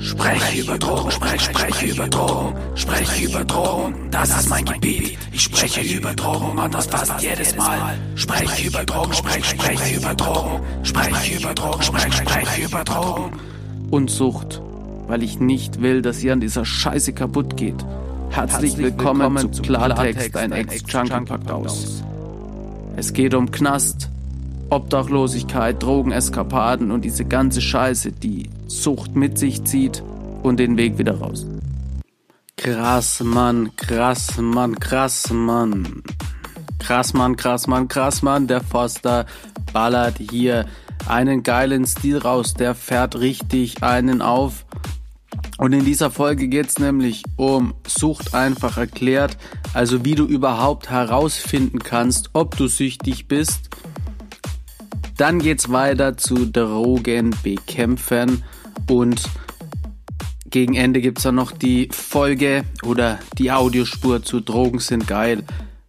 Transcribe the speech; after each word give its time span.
Spreche 0.00 0.62
über 0.62 0.78
Drogen, 0.78 1.10
spreche, 1.10 1.50
spreche 1.50 1.86
über 1.86 2.08
Drogen, 2.08 2.54
spreche 2.74 3.24
über 3.26 3.44
Drogen, 3.44 3.94
das 4.10 4.30
ist 4.30 4.48
mein 4.48 4.64
Gebiet. 4.64 5.18
Ich 5.30 5.42
spreche 5.42 5.82
über 5.82 6.14
Drogen 6.14 6.58
und 6.58 6.72
das 6.74 6.88
passt 6.88 7.20
jedes 7.20 7.54
Mal. 7.54 7.98
Spreche 8.14 8.68
über 8.68 8.84
Drogen, 8.84 9.12
spreche, 9.12 9.44
spreche 9.44 9.96
über 9.96 10.14
Drogen, 10.14 10.60
spreche 10.84 11.38
über 11.38 11.54
Drogen, 11.54 11.82
spreche, 11.82 12.12
spreche 12.12 12.62
über 12.64 12.84
Drogen. 12.84 13.32
Und 13.90 14.10
Sucht, 14.10 14.62
weil 15.06 15.22
ich 15.22 15.38
nicht 15.38 15.82
will, 15.82 16.00
dass 16.00 16.22
ihr 16.22 16.32
an 16.32 16.40
dieser 16.40 16.64
Scheiße 16.64 17.12
kaputt 17.12 17.58
geht. 17.58 17.84
Herzlich, 18.30 18.78
willkommen, 18.78 19.52
zu 19.52 19.60
Klartext, 19.60 20.34
ein 20.34 20.52
Ex-Junkie 20.52 21.24
packt 21.26 21.50
aus. 21.50 22.02
Es 22.96 23.12
geht 23.12 23.34
um 23.34 23.50
Knast, 23.50 24.08
Obdachlosigkeit, 24.70 25.82
Drogeneskapaden 25.82 26.90
und 26.90 27.04
diese 27.04 27.24
ganze 27.24 27.60
Scheiße, 27.60 28.12
die 28.12 28.48
Sucht 28.68 29.16
mit 29.16 29.36
sich 29.36 29.64
zieht 29.64 30.02
und 30.42 30.58
den 30.58 30.76
Weg 30.76 30.96
wieder 30.96 31.18
raus. 31.18 31.46
Krass, 32.56 33.20
Mann, 33.20 33.74
krass, 33.76 34.38
Mann, 34.38 34.78
krass, 34.78 35.30
Mann. 35.32 36.02
Krass, 36.78 37.14
Mann, 37.14 37.36
krass, 37.36 37.66
Mann, 37.66 37.88
krass, 37.88 38.22
Mann. 38.22 38.46
Der 38.46 38.60
Forster 38.60 39.26
ballert 39.72 40.18
hier 40.18 40.66
einen 41.08 41.42
geilen 41.42 41.86
Stil 41.86 42.18
raus. 42.18 42.54
Der 42.54 42.74
fährt 42.74 43.18
richtig 43.18 43.82
einen 43.82 44.22
auf. 44.22 44.66
Und 45.58 45.72
in 45.72 45.84
dieser 45.84 46.10
Folge 46.10 46.48
geht's 46.48 46.78
nämlich 46.78 47.22
um 47.36 47.74
Sucht 47.86 48.34
einfach 48.34 48.76
erklärt. 48.76 49.36
Also 49.74 50.04
wie 50.04 50.14
du 50.14 50.24
überhaupt 50.24 50.90
herausfinden 50.90 51.80
kannst, 51.80 52.30
ob 52.34 52.56
du 52.56 52.66
süchtig 52.66 53.26
bist 53.28 53.70
dann 55.20 55.38
geht's 55.38 55.70
weiter 55.70 56.16
zu 56.16 56.46
Drogen 56.46 57.36
bekämpfen 57.42 58.42
und 58.88 59.22
gegen 60.48 60.74
Ende 60.74 61.02
gibt's 61.02 61.24
dann 61.24 61.34
noch 61.34 61.52
die 61.52 61.90
Folge 61.92 62.64
oder 62.82 63.18
die 63.36 63.52
Audiospur 63.52 64.22
zu 64.22 64.40
Drogen 64.40 64.78
sind 64.78 65.06
geil, 65.06 65.44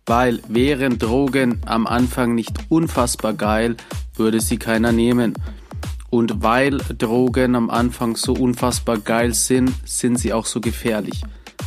weil 0.05 0.41
wären 0.49 0.99
Drogen 0.99 1.61
am 1.65 1.87
Anfang 1.87 2.35
nicht 2.35 2.57
unfassbar 2.67 3.33
geil, 3.33 3.77
würde 4.15 4.41
sie 4.41 4.57
keiner 4.57 4.91
nehmen. 4.91 5.33
Und 6.09 6.43
weil 6.43 6.79
Drogen 6.79 7.55
am 7.55 7.69
Anfang 7.69 8.17
so 8.17 8.33
unfassbar 8.33 8.97
geil 8.97 9.33
sind, 9.33 9.71
sind 9.85 10.19
sie 10.19 10.33
auch 10.33 10.45
so 10.45 10.59
gefährlich. 10.59 11.23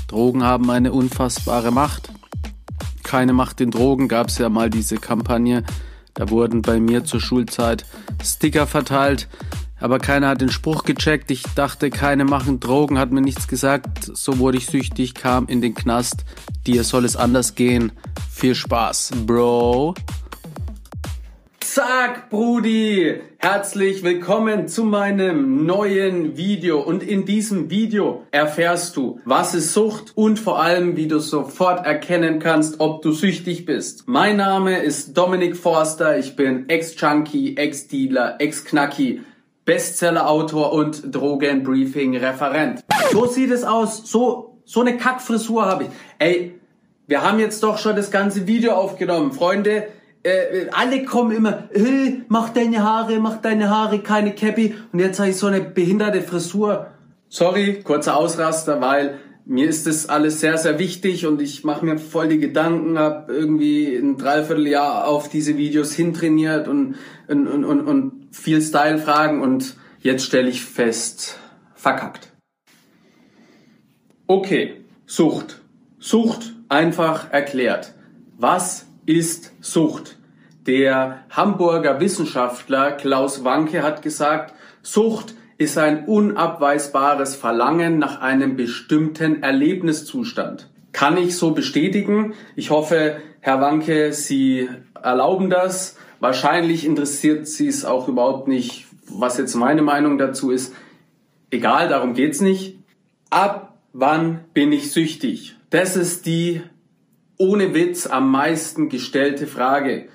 Drogen 0.06 0.44
haben 0.44 0.68
eine 0.70 0.92
unfassbare 0.92 1.70
Macht. 1.70 2.12
Keine 3.04 3.32
Macht 3.32 3.62
in 3.62 3.70
Drogen 3.70 4.06
gab's 4.08 4.36
ja 4.36 4.50
mal 4.50 4.68
diese 4.68 4.98
Kampagne 4.98 5.64
da 6.14 6.30
wurden 6.30 6.62
bei 6.62 6.80
mir 6.80 7.04
zur 7.04 7.20
Schulzeit 7.20 7.84
Sticker 8.22 8.66
verteilt, 8.66 9.28
aber 9.80 9.98
keiner 9.98 10.28
hat 10.28 10.40
den 10.40 10.50
Spruch 10.50 10.84
gecheckt. 10.84 11.30
Ich 11.30 11.42
dachte, 11.54 11.90
keine 11.90 12.24
machen 12.24 12.60
Drogen, 12.60 12.98
hat 12.98 13.10
mir 13.10 13.20
nichts 13.20 13.48
gesagt. 13.48 14.04
So 14.16 14.38
wurde 14.38 14.56
ich 14.56 14.66
süchtig, 14.66 15.14
kam 15.14 15.46
in 15.46 15.60
den 15.60 15.74
Knast. 15.74 16.24
Dir 16.66 16.84
soll 16.84 17.04
es 17.04 17.16
anders 17.16 17.54
gehen. 17.54 17.92
Viel 18.30 18.54
Spaß, 18.54 19.10
Bro. 19.26 19.94
Zack, 21.74 22.30
Brudi! 22.30 23.20
Herzlich 23.38 24.04
willkommen 24.04 24.68
zu 24.68 24.84
meinem 24.84 25.66
neuen 25.66 26.36
Video. 26.36 26.80
Und 26.80 27.02
in 27.02 27.24
diesem 27.24 27.68
Video 27.68 28.22
erfährst 28.30 28.96
du, 28.96 29.18
was 29.24 29.56
ist 29.56 29.72
Sucht 29.72 30.12
und 30.14 30.38
vor 30.38 30.62
allem, 30.62 30.96
wie 30.96 31.08
du 31.08 31.18
sofort 31.18 31.84
erkennen 31.84 32.38
kannst, 32.38 32.78
ob 32.78 33.02
du 33.02 33.10
süchtig 33.10 33.64
bist. 33.64 34.04
Mein 34.06 34.36
Name 34.36 34.84
ist 34.84 35.18
Dominik 35.18 35.56
Forster. 35.56 36.16
Ich 36.16 36.36
bin 36.36 36.68
Ex-Junkie, 36.68 37.56
Ex-Dealer, 37.56 38.36
Ex-Knacki. 38.38 39.22
Bestseller-Autor 39.64 40.72
und 40.74 41.12
Drogenbriefing-Referent. 41.12 42.84
So 43.10 43.26
sieht 43.26 43.50
es 43.50 43.64
aus. 43.64 44.08
So, 44.08 44.60
so 44.64 44.80
eine 44.80 44.96
Kackfrisur 44.96 45.66
habe 45.66 45.84
ich. 45.84 45.90
Ey, 46.20 46.54
wir 47.08 47.22
haben 47.22 47.40
jetzt 47.40 47.64
doch 47.64 47.78
schon 47.78 47.96
das 47.96 48.12
ganze 48.12 48.46
Video 48.46 48.74
aufgenommen. 48.74 49.32
Freunde, 49.32 49.88
äh, 50.24 50.68
alle 50.72 51.04
kommen 51.04 51.30
immer, 51.36 51.68
hey, 51.72 52.22
mach 52.28 52.48
deine 52.50 52.82
Haare, 52.82 53.18
mach 53.20 53.40
deine 53.40 53.70
Haare, 53.70 54.00
keine 54.00 54.34
Cappy. 54.34 54.74
Und 54.92 54.98
jetzt 54.98 55.20
habe 55.20 55.30
ich 55.30 55.36
so 55.36 55.46
eine 55.46 55.60
behinderte 55.60 56.22
Frisur. 56.22 56.88
Sorry, 57.28 57.80
kurzer 57.82 58.16
Ausraster, 58.16 58.80
weil 58.80 59.18
mir 59.46 59.68
ist 59.68 59.86
das 59.86 60.08
alles 60.08 60.40
sehr, 60.40 60.56
sehr 60.56 60.78
wichtig 60.78 61.26
und 61.26 61.42
ich 61.42 61.64
mache 61.64 61.84
mir 61.84 61.98
voll 61.98 62.28
die 62.28 62.38
Gedanken, 62.38 62.98
habe 62.98 63.32
irgendwie 63.32 63.94
ein 63.94 64.16
Dreivierteljahr 64.16 65.06
auf 65.06 65.28
diese 65.28 65.56
Videos 65.58 65.92
hintrainiert 65.92 66.66
und, 66.66 66.96
und, 67.28 67.46
und, 67.46 67.64
und, 67.64 67.80
und 67.82 68.28
viel 68.32 68.62
Style-Fragen 68.62 69.42
und 69.42 69.76
jetzt 70.00 70.24
stelle 70.24 70.48
ich 70.48 70.64
fest, 70.64 71.38
verkackt. 71.74 72.32
Okay, 74.26 74.84
Sucht. 75.06 75.60
Sucht 75.98 76.54
einfach 76.68 77.30
erklärt. 77.30 77.94
Was 78.38 78.86
ist 79.06 79.52
Sucht. 79.60 80.16
Der 80.66 81.24
Hamburger 81.30 82.00
Wissenschaftler 82.00 82.92
Klaus 82.92 83.44
Wanke 83.44 83.82
hat 83.82 84.02
gesagt, 84.02 84.54
Sucht 84.82 85.34
ist 85.58 85.78
ein 85.78 86.06
unabweisbares 86.06 87.36
Verlangen 87.36 87.98
nach 87.98 88.20
einem 88.20 88.56
bestimmten 88.56 89.42
Erlebniszustand. 89.42 90.68
Kann 90.92 91.16
ich 91.16 91.36
so 91.36 91.52
bestätigen. 91.52 92.34
Ich 92.56 92.70
hoffe, 92.70 93.16
Herr 93.40 93.60
Wanke, 93.60 94.12
Sie 94.12 94.68
erlauben 95.00 95.50
das. 95.50 95.96
Wahrscheinlich 96.20 96.86
interessiert 96.86 97.46
Sie 97.46 97.68
es 97.68 97.84
auch 97.84 98.08
überhaupt 98.08 98.48
nicht, 98.48 98.86
was 99.08 99.36
jetzt 99.38 99.54
meine 99.54 99.82
Meinung 99.82 100.18
dazu 100.18 100.50
ist. 100.50 100.74
Egal, 101.50 101.88
darum 101.88 102.14
geht's 102.14 102.40
nicht. 102.40 102.78
Ab 103.30 103.78
wann 103.92 104.40
bin 104.54 104.72
ich 104.72 104.92
süchtig? 104.92 105.56
Das 105.70 105.96
ist 105.96 106.26
die 106.26 106.62
ohne 107.36 107.74
Witz 107.74 108.06
am 108.06 108.30
meisten 108.30 108.88
gestellte 108.88 109.46
Frage, 109.46 110.08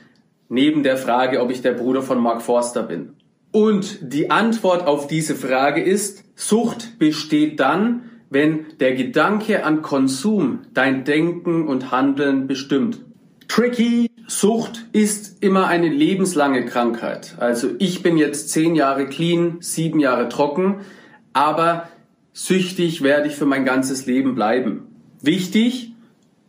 neben 0.48 0.84
der 0.84 0.98
Frage, 0.98 1.42
ob 1.42 1.52
ich 1.52 1.62
der 1.62 1.74
Bruder 1.74 2.02
von 2.02 2.20
Mark 2.22 2.42
Forster 2.42 2.84
bin. 2.84 3.14
Und 3.52 4.00
die 4.14 4.30
Antwort 4.30 4.86
auf 4.86 5.08
diese 5.08 5.36
Frage 5.36 5.82
ist, 5.82 6.24
Sucht 6.36 7.00
besteht 7.00 7.60
dann, 7.60 8.04
wenn 8.30 8.66
der 8.80 8.94
Gedanke 8.94 9.66
an 9.66 9.82
Konsum 9.82 10.60
dein 10.74 11.04
Denken 11.04 11.68
und 11.68 11.92
Handeln 11.92 12.48
bestimmt. 12.48 13.02
Tricky, 13.48 14.12
Sucht 14.28 14.86
ist 14.92 15.42
immer 15.42 15.66
eine 15.66 15.90
lebenslange 15.90 16.66
Krankheit. 16.66 17.36
Also 17.40 17.70
ich 17.80 18.04
bin 18.04 18.18
jetzt 18.18 18.50
zehn 18.50 18.76
Jahre 18.76 19.08
clean, 19.08 19.58
sieben 19.60 20.00
Jahre 20.00 20.30
trocken, 20.30 20.82
aber 21.34 21.90
süchtig 22.32 23.02
werde 23.02 23.28
ich 23.28 23.36
für 23.36 23.48
mein 23.48 23.66
ganzes 23.66 24.06
Leben 24.06 24.36
bleiben. 24.36 24.84
Wichtig, 25.22 25.94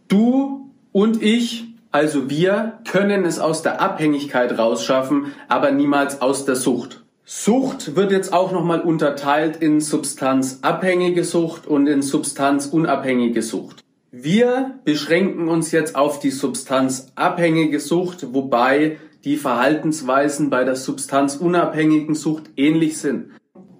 du 0.08 0.59
und 0.92 1.22
ich, 1.22 1.64
also 1.92 2.30
wir, 2.30 2.78
können 2.90 3.24
es 3.24 3.38
aus 3.38 3.62
der 3.62 3.80
Abhängigkeit 3.80 4.58
rausschaffen, 4.58 5.32
aber 5.48 5.70
niemals 5.70 6.20
aus 6.22 6.44
der 6.44 6.56
Sucht. 6.56 7.04
Sucht 7.24 7.94
wird 7.94 8.10
jetzt 8.10 8.32
auch 8.32 8.50
nochmal 8.50 8.80
unterteilt 8.80 9.56
in 9.56 9.80
substanzabhängige 9.80 11.22
Sucht 11.22 11.66
und 11.66 11.86
in 11.86 12.02
substanzunabhängige 12.02 13.42
Sucht. 13.42 13.84
Wir 14.10 14.80
beschränken 14.84 15.48
uns 15.48 15.70
jetzt 15.70 15.94
auf 15.94 16.18
die 16.18 16.32
substanzabhängige 16.32 17.78
Sucht, 17.78 18.34
wobei 18.34 18.98
die 19.22 19.36
Verhaltensweisen 19.36 20.50
bei 20.50 20.64
der 20.64 20.74
substanzunabhängigen 20.74 22.16
Sucht 22.16 22.50
ähnlich 22.56 22.98
sind. 22.98 23.26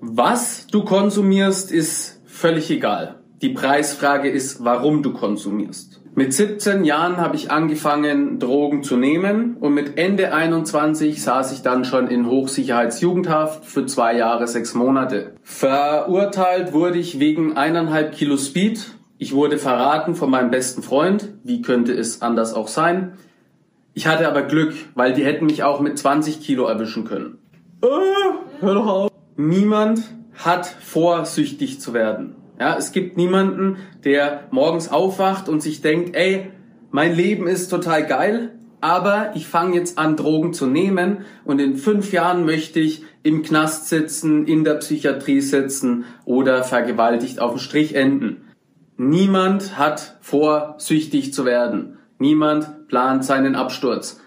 Was 0.01 0.69
du 0.69 0.85
konsumierst, 0.85 1.73
ist 1.73 2.21
völlig 2.27 2.71
egal. 2.71 3.17
Die 3.43 3.49
Preisfrage 3.49 4.31
ist, 4.31 4.63
warum 4.65 5.03
du 5.03 5.13
konsumierst. 5.13 6.00
Mit 6.15 6.35
17 6.35 6.85
Jahren 6.85 7.19
habe 7.19 7.37
ich 7.37 7.53
angefangen, 7.53 8.41
Drogen 8.41 8.83
zu 8.83 8.97
nehmen 8.97 9.57
und 9.61 9.75
mit 9.75 9.97
Ende 9.97 10.35
21 10.35 11.23
saß 11.23 11.53
ich 11.53 11.63
dann 11.63 11.85
schon 11.85 12.09
in 12.09 12.27
Hochsicherheitsjugendhaft 12.27 13.65
für 13.65 13.87
zwei 13.87 14.17
Jahre, 14.17 14.49
sechs 14.49 14.75
Monate. 14.75 15.35
Verurteilt 15.43 16.73
wurde 16.73 16.99
ich 16.99 17.21
wegen 17.21 17.57
eineinhalb 17.57 18.13
Kilo 18.13 18.37
Speed. 18.37 18.93
Ich 19.19 19.35
wurde 19.35 19.57
verraten 19.57 20.17
von 20.17 20.31
meinem 20.31 20.51
besten 20.51 20.83
Freund. 20.83 21.29
Wie 21.45 21.63
könnte 21.63 21.93
es 21.93 22.23
anders 22.23 22.55
auch 22.55 22.69
sein? 22.69 23.13
Ich 23.95 24.09
hatte 24.09 24.27
aber 24.27 24.43
Glück, 24.43 24.75
weil 24.95 25.13
die 25.13 25.25
hätten 25.25 25.47
mich 25.47 25.63
auch 25.63 25.81
mit 25.81 25.97
20 25.97 26.41
Kilo 26.41 26.65
erwischen 26.65 27.05
können. 27.05 27.39
Äh, 27.83 27.87
hör 28.61 28.75
doch 28.75 28.87
auf. 28.87 29.11
Niemand 29.37 30.03
hat 30.35 30.67
vor, 30.67 31.25
süchtig 31.25 31.81
zu 31.81 31.95
werden. 31.95 32.35
Ja, 32.61 32.77
es 32.77 32.93
gibt 32.93 33.17
niemanden, 33.17 33.79
der 34.05 34.43
morgens 34.51 34.93
aufwacht 34.93 35.49
und 35.49 35.63
sich 35.63 35.81
denkt, 35.81 36.15
ey, 36.15 36.51
mein 36.91 37.17
Leben 37.17 37.47
ist 37.47 37.71
total 37.71 38.07
geil, 38.07 38.53
aber 38.83 39.33
ich 39.35 39.47
fange 39.47 39.77
jetzt 39.77 39.97
an, 39.97 40.15
Drogen 40.15 40.53
zu 40.53 40.67
nehmen 40.67 41.25
und 41.47 41.59
in 41.59 41.77
fünf 41.77 42.13
Jahren 42.13 42.45
möchte 42.45 42.79
ich 42.79 43.03
im 43.23 43.43
Knast 43.43 43.89
sitzen, 43.89 44.47
in 44.47 44.63
der 44.65 44.75
Psychiatrie 44.75 45.41
sitzen 45.41 46.05
oder 46.27 46.63
vergewaltigt 46.63 47.41
auf 47.41 47.53
dem 47.53 47.61
Strich 47.61 47.95
enden. 47.95 48.49
Niemand 48.99 49.79
hat 49.79 50.19
vor, 50.21 50.75
süchtig 50.77 51.33
zu 51.33 51.47
werden. 51.47 51.97
Niemand 52.19 52.89
plant 52.89 53.25
seinen 53.25 53.55
Absturz. 53.55 54.21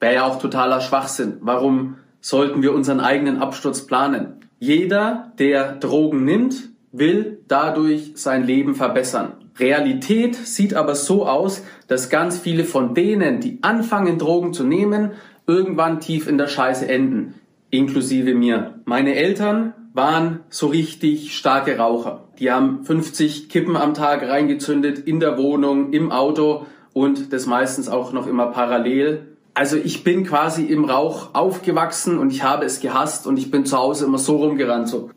Wäre 0.00 0.14
ja 0.14 0.24
auch 0.24 0.38
totaler 0.38 0.80
Schwachsinn. 0.80 1.36
Warum 1.42 1.96
sollten 2.22 2.62
wir 2.62 2.72
unseren 2.72 3.00
eigenen 3.00 3.42
Absturz 3.42 3.86
planen? 3.86 4.40
Jeder, 4.58 5.32
der 5.38 5.76
Drogen 5.76 6.24
nimmt, 6.24 6.73
will 6.96 7.40
dadurch 7.48 8.12
sein 8.14 8.46
Leben 8.46 8.74
verbessern. 8.74 9.32
Realität 9.58 10.34
sieht 10.34 10.74
aber 10.74 10.94
so 10.94 11.26
aus, 11.26 11.62
dass 11.86 12.08
ganz 12.08 12.38
viele 12.38 12.64
von 12.64 12.94
denen, 12.94 13.40
die 13.40 13.58
anfangen, 13.62 14.18
Drogen 14.18 14.52
zu 14.52 14.64
nehmen, 14.64 15.12
irgendwann 15.46 16.00
tief 16.00 16.28
in 16.28 16.38
der 16.38 16.48
Scheiße 16.48 16.88
enden. 16.88 17.34
Inklusive 17.70 18.34
mir. 18.34 18.80
Meine 18.84 19.14
Eltern 19.14 19.74
waren 19.92 20.40
so 20.48 20.68
richtig 20.68 21.36
starke 21.36 21.78
Raucher. 21.78 22.28
Die 22.38 22.50
haben 22.50 22.84
50 22.84 23.48
Kippen 23.48 23.76
am 23.76 23.94
Tag 23.94 24.28
reingezündet 24.28 24.98
in 25.00 25.20
der 25.20 25.38
Wohnung, 25.38 25.92
im 25.92 26.10
Auto 26.10 26.66
und 26.92 27.32
das 27.32 27.46
meistens 27.46 27.88
auch 27.88 28.12
noch 28.12 28.26
immer 28.26 28.46
parallel. 28.46 29.33
Also 29.56 29.76
ich 29.76 30.02
bin 30.02 30.24
quasi 30.24 30.64
im 30.64 30.84
Rauch 30.84 31.30
aufgewachsen 31.32 32.18
und 32.18 32.30
ich 32.30 32.42
habe 32.42 32.64
es 32.64 32.80
gehasst 32.80 33.28
und 33.28 33.38
ich 33.38 33.52
bin 33.52 33.64
zu 33.64 33.78
Hause 33.78 34.06
immer 34.06 34.18
so 34.18 34.36
rumgerannt 34.36 34.88
so. 34.88 35.10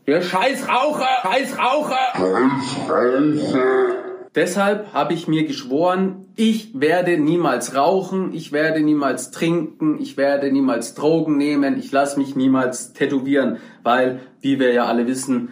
Raucher, 0.68 1.08
scheiß 1.24 1.58
Raucher. 1.58 1.98
Scheiß 2.14 2.90
Raucher. 2.90 3.96
Deshalb 4.36 4.94
habe 4.94 5.16
ich 5.16 5.28
mir 5.28 5.48
geschworen, 5.48 6.28
ich 6.36 6.80
werde 6.80 7.18
niemals 7.18 7.76
rauchen, 7.76 8.32
ich 8.36 8.52
werde 8.52 8.82
niemals 8.82 9.32
trinken, 9.32 10.00
ich 10.00 10.16
werde 10.16 10.52
niemals 10.52 10.94
Drogen 10.94 11.38
nehmen, 11.38 11.80
ich 11.80 11.92
lasse 11.92 12.20
mich 12.20 12.36
niemals 12.36 12.94
tätowieren, 12.94 13.58
weil, 13.82 14.20
wie 14.42 14.60
wir 14.60 14.72
ja 14.72 14.86
alle 14.86 15.08
wissen, 15.08 15.52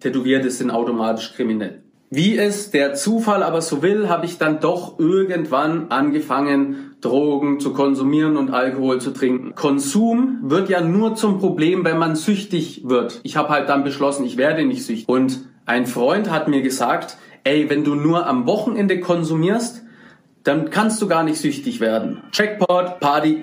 Tätowierte 0.00 0.50
sind 0.50 0.72
automatisch 0.72 1.34
kriminell. 1.34 1.84
Wie 2.10 2.38
es 2.38 2.70
der 2.70 2.94
Zufall 2.94 3.42
aber 3.42 3.60
so 3.60 3.82
will, 3.82 4.08
habe 4.08 4.24
ich 4.24 4.38
dann 4.38 4.60
doch 4.60 4.98
irgendwann 4.98 5.90
angefangen, 5.90 6.94
Drogen 7.02 7.60
zu 7.60 7.74
konsumieren 7.74 8.38
und 8.38 8.50
Alkohol 8.50 8.98
zu 8.98 9.10
trinken. 9.10 9.54
Konsum 9.54 10.38
wird 10.42 10.70
ja 10.70 10.80
nur 10.80 11.16
zum 11.16 11.38
Problem, 11.38 11.84
wenn 11.84 11.98
man 11.98 12.16
süchtig 12.16 12.82
wird. 12.84 13.20
Ich 13.24 13.36
habe 13.36 13.50
halt 13.50 13.68
dann 13.68 13.84
beschlossen, 13.84 14.24
ich 14.24 14.38
werde 14.38 14.64
nicht 14.64 14.86
süchtig. 14.86 15.06
Und 15.06 15.46
ein 15.66 15.86
Freund 15.86 16.30
hat 16.30 16.48
mir 16.48 16.62
gesagt, 16.62 17.18
ey, 17.44 17.68
wenn 17.68 17.84
du 17.84 17.94
nur 17.94 18.26
am 18.26 18.46
Wochenende 18.46 19.00
konsumierst, 19.00 19.82
dann 20.44 20.70
kannst 20.70 21.02
du 21.02 21.08
gar 21.08 21.24
nicht 21.24 21.38
süchtig 21.38 21.78
werden. 21.78 22.22
Checkpot, 22.32 23.00
Party. 23.00 23.42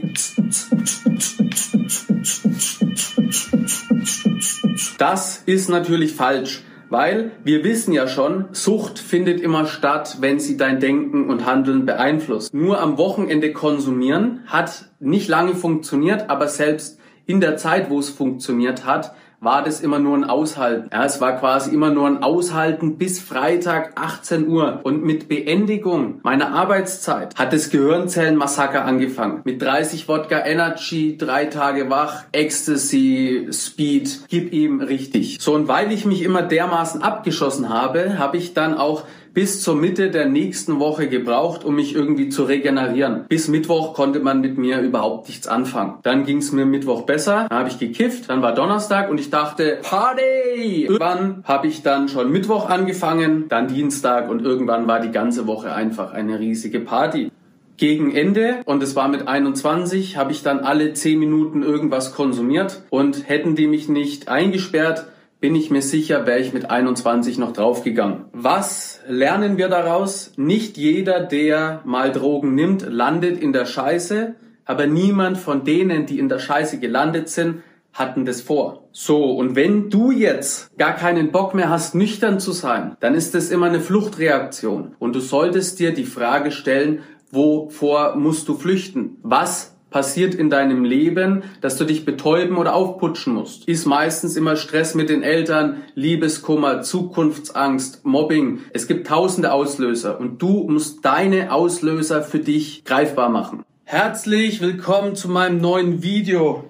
Das 4.98 5.44
ist 5.46 5.70
natürlich 5.70 6.14
falsch, 6.14 6.64
weil 6.90 7.32
wir 7.44 7.64
wissen 7.64 7.94
ja 7.94 8.08
schon, 8.08 8.46
Sucht 8.52 9.00
findet 9.00 9.40
immer 9.40 9.66
statt, 9.66 10.18
wenn 10.20 10.40
sie 10.40 10.58
dein 10.58 10.80
Denken 10.80 11.30
und 11.30 11.46
Handeln 11.46 11.86
beeinflusst. 11.86 12.54
Nur 12.54 12.80
am 12.80 12.98
Wochenende 12.98 13.54
konsumieren 13.54 14.42
hat 14.48 14.90
nicht 15.00 15.28
lange 15.28 15.56
funktioniert, 15.56 16.30
aber 16.30 16.48
selbst 16.48 17.00
in 17.26 17.42
der 17.42 17.58
Zeit, 17.58 17.90
wo 17.90 18.00
es 18.00 18.10
funktioniert 18.10 18.86
hat, 18.86 19.14
war 19.46 19.64
das 19.64 19.80
immer 19.80 20.00
nur 20.00 20.18
ein 20.18 20.24
Aushalten. 20.26 20.90
Ja, 20.92 21.06
es 21.06 21.22
war 21.22 21.38
quasi 21.38 21.74
immer 21.74 21.92
nur 21.92 22.08
ein 22.08 22.24
Aushalten 22.24 22.98
bis 22.98 23.20
Freitag 23.20 23.94
18 23.96 24.48
Uhr. 24.48 24.82
Und 24.84 25.06
mit 25.06 25.30
Beendigung 25.30 26.20
meiner 26.24 26.54
Arbeitszeit 26.54 27.36
hat 27.36 27.54
das 27.54 27.70
Gehirnzellenmassaker 27.70 28.84
angefangen. 28.84 29.42
Mit 29.46 29.62
30 29.62 30.08
Wodka 30.10 30.46
Energy, 30.46 31.18
drei 31.18 31.46
Tage 31.46 31.90
wach, 31.90 32.24
Ecstasy, 32.32 33.48
Speed, 33.52 34.26
gib 34.28 34.52
ihm 34.52 34.82
richtig. 34.82 35.38
So, 35.40 35.54
und 35.54 35.68
weil 35.68 35.92
ich 35.92 36.06
mich 36.06 36.24
immer 36.24 36.42
dermaßen 36.42 37.02
abgeschossen 37.04 37.70
habe, 37.70 38.18
habe 38.18 38.38
ich 38.38 38.54
dann 38.54 38.76
auch 38.76 39.04
bis 39.36 39.62
zur 39.62 39.76
Mitte 39.76 40.10
der 40.10 40.28
nächsten 40.28 40.80
Woche 40.80 41.10
gebraucht, 41.10 41.66
um 41.66 41.76
mich 41.76 41.94
irgendwie 41.94 42.30
zu 42.30 42.44
regenerieren. 42.44 43.26
Bis 43.28 43.50
Mittwoch 43.50 43.94
konnte 43.94 44.22
man 44.22 44.40
mit 44.40 44.58
mir 44.58 44.80
überhaupt 44.80 45.28
nichts 45.28 45.46
anfangen. 45.46 45.96
Dann 46.04 46.26
ging 46.26 46.38
es 46.38 46.54
mir 46.54 46.66
Mittwoch 46.66 47.02
besser, 47.02 47.48
dann 47.50 47.60
habe 47.60 47.70
ich 47.70 47.78
gekifft, 47.78 48.30
dann 48.30 48.42
war 48.42 48.56
Donnerstag 48.56 49.12
und 49.12 49.20
ich 49.20 49.30
dachte, 49.30 49.80
Party! 49.84 50.86
Irgendwann 50.86 51.44
habe 51.44 51.68
ich 51.68 51.84
dann 51.84 52.08
schon 52.08 52.32
Mittwoch 52.32 52.70
angefangen, 52.70 53.50
dann 53.50 53.68
Dienstag 53.68 54.30
und 54.30 54.42
irgendwann 54.42 54.88
war 54.88 55.02
die 55.02 55.12
ganze 55.12 55.48
Woche 55.48 55.74
einfach 55.74 56.14
eine 56.14 56.40
riesige 56.40 56.80
Party. 56.80 57.30
Gegen 57.78 58.16
Ende, 58.16 58.62
und 58.64 58.82
es 58.82 58.96
war 58.96 59.10
mit 59.10 59.28
21, 59.28 60.16
habe 60.16 60.32
ich 60.32 60.44
dann 60.44 60.60
alle 60.60 60.94
10 60.94 61.20
Minuten 61.20 61.62
irgendwas 61.62 62.16
konsumiert 62.16 62.84
und 62.90 63.28
hätten 63.28 63.58
die 63.58 63.68
mich 63.68 63.90
nicht 63.90 64.30
eingesperrt, 64.30 65.08
bin 65.46 65.54
ich 65.54 65.70
mir 65.70 65.84
sicher, 65.84 66.26
wäre 66.26 66.40
ich 66.40 66.54
mit 66.54 66.72
21 66.72 67.38
noch 67.38 67.54
draufgegangen. 67.54 68.26
Was 68.34 69.00
lernen 69.08 69.58
wir 69.60 69.70
daraus? 69.70 70.32
Nicht 70.38 70.76
jeder, 70.76 71.20
der 71.20 71.84
mal 71.86 72.12
Drogen 72.12 72.56
nimmt, 72.56 72.84
landet 72.90 73.40
in 73.40 73.54
der 73.54 73.68
Scheiße, 73.68 74.34
aber 74.66 74.88
niemand 74.88 75.38
von 75.38 75.64
denen, 75.64 76.08
die 76.08 76.18
in 76.18 76.30
der 76.30 76.40
Scheiße 76.40 76.80
gelandet 76.80 77.30
sind, 77.30 77.62
hatten 77.94 78.26
das 78.26 78.42
vor. 78.42 78.88
So, 78.92 79.34
und 79.34 79.56
wenn 79.56 79.92
du 79.92 80.10
jetzt 80.10 80.76
gar 80.80 80.96
keinen 80.96 81.32
Bock 81.32 81.54
mehr 81.54 81.70
hast, 81.70 81.94
nüchtern 81.94 82.40
zu 82.40 82.52
sein, 82.52 82.98
dann 83.00 83.14
ist 83.14 83.36
das 83.36 83.52
immer 83.52 83.68
eine 83.68 83.82
Fluchtreaktion. 83.82 84.96
Und 84.98 85.16
du 85.16 85.20
solltest 85.20 85.78
dir 85.78 85.94
die 85.94 86.06
Frage 86.06 86.50
stellen, 86.50 87.04
wovor 87.30 88.16
musst 88.16 88.48
du 88.48 88.56
flüchten? 88.56 89.18
Was 89.22 89.75
passiert 89.90 90.36
in 90.36 90.50
deinem 90.50 90.84
Leben, 90.84 91.44
dass 91.62 91.78
du 91.78 91.86
dich 91.86 92.06
betäuben 92.06 92.58
oder 92.58 92.76
aufputschen 92.76 93.34
musst. 93.34 93.68
Ist 93.68 93.86
meistens 93.86 94.36
immer 94.36 94.56
Stress 94.56 94.96
mit 94.96 95.10
den 95.10 95.24
Eltern, 95.24 95.84
Liebeskummer, 95.94 96.82
Zukunftsangst, 96.82 98.06
Mobbing. 98.06 98.60
Es 98.74 98.88
gibt 98.88 99.08
tausende 99.08 99.54
Auslöser 99.54 100.20
und 100.20 100.42
du 100.42 100.66
musst 100.70 101.06
deine 101.06 101.52
Auslöser 101.52 102.24
für 102.24 102.40
dich 102.40 102.84
greifbar 102.84 103.30
machen. 103.30 103.64
Herzlich 103.84 104.62
willkommen 104.62 105.16
zu 105.16 105.30
meinem 105.30 105.60
neuen 105.60 106.02
Video. 106.02 106.66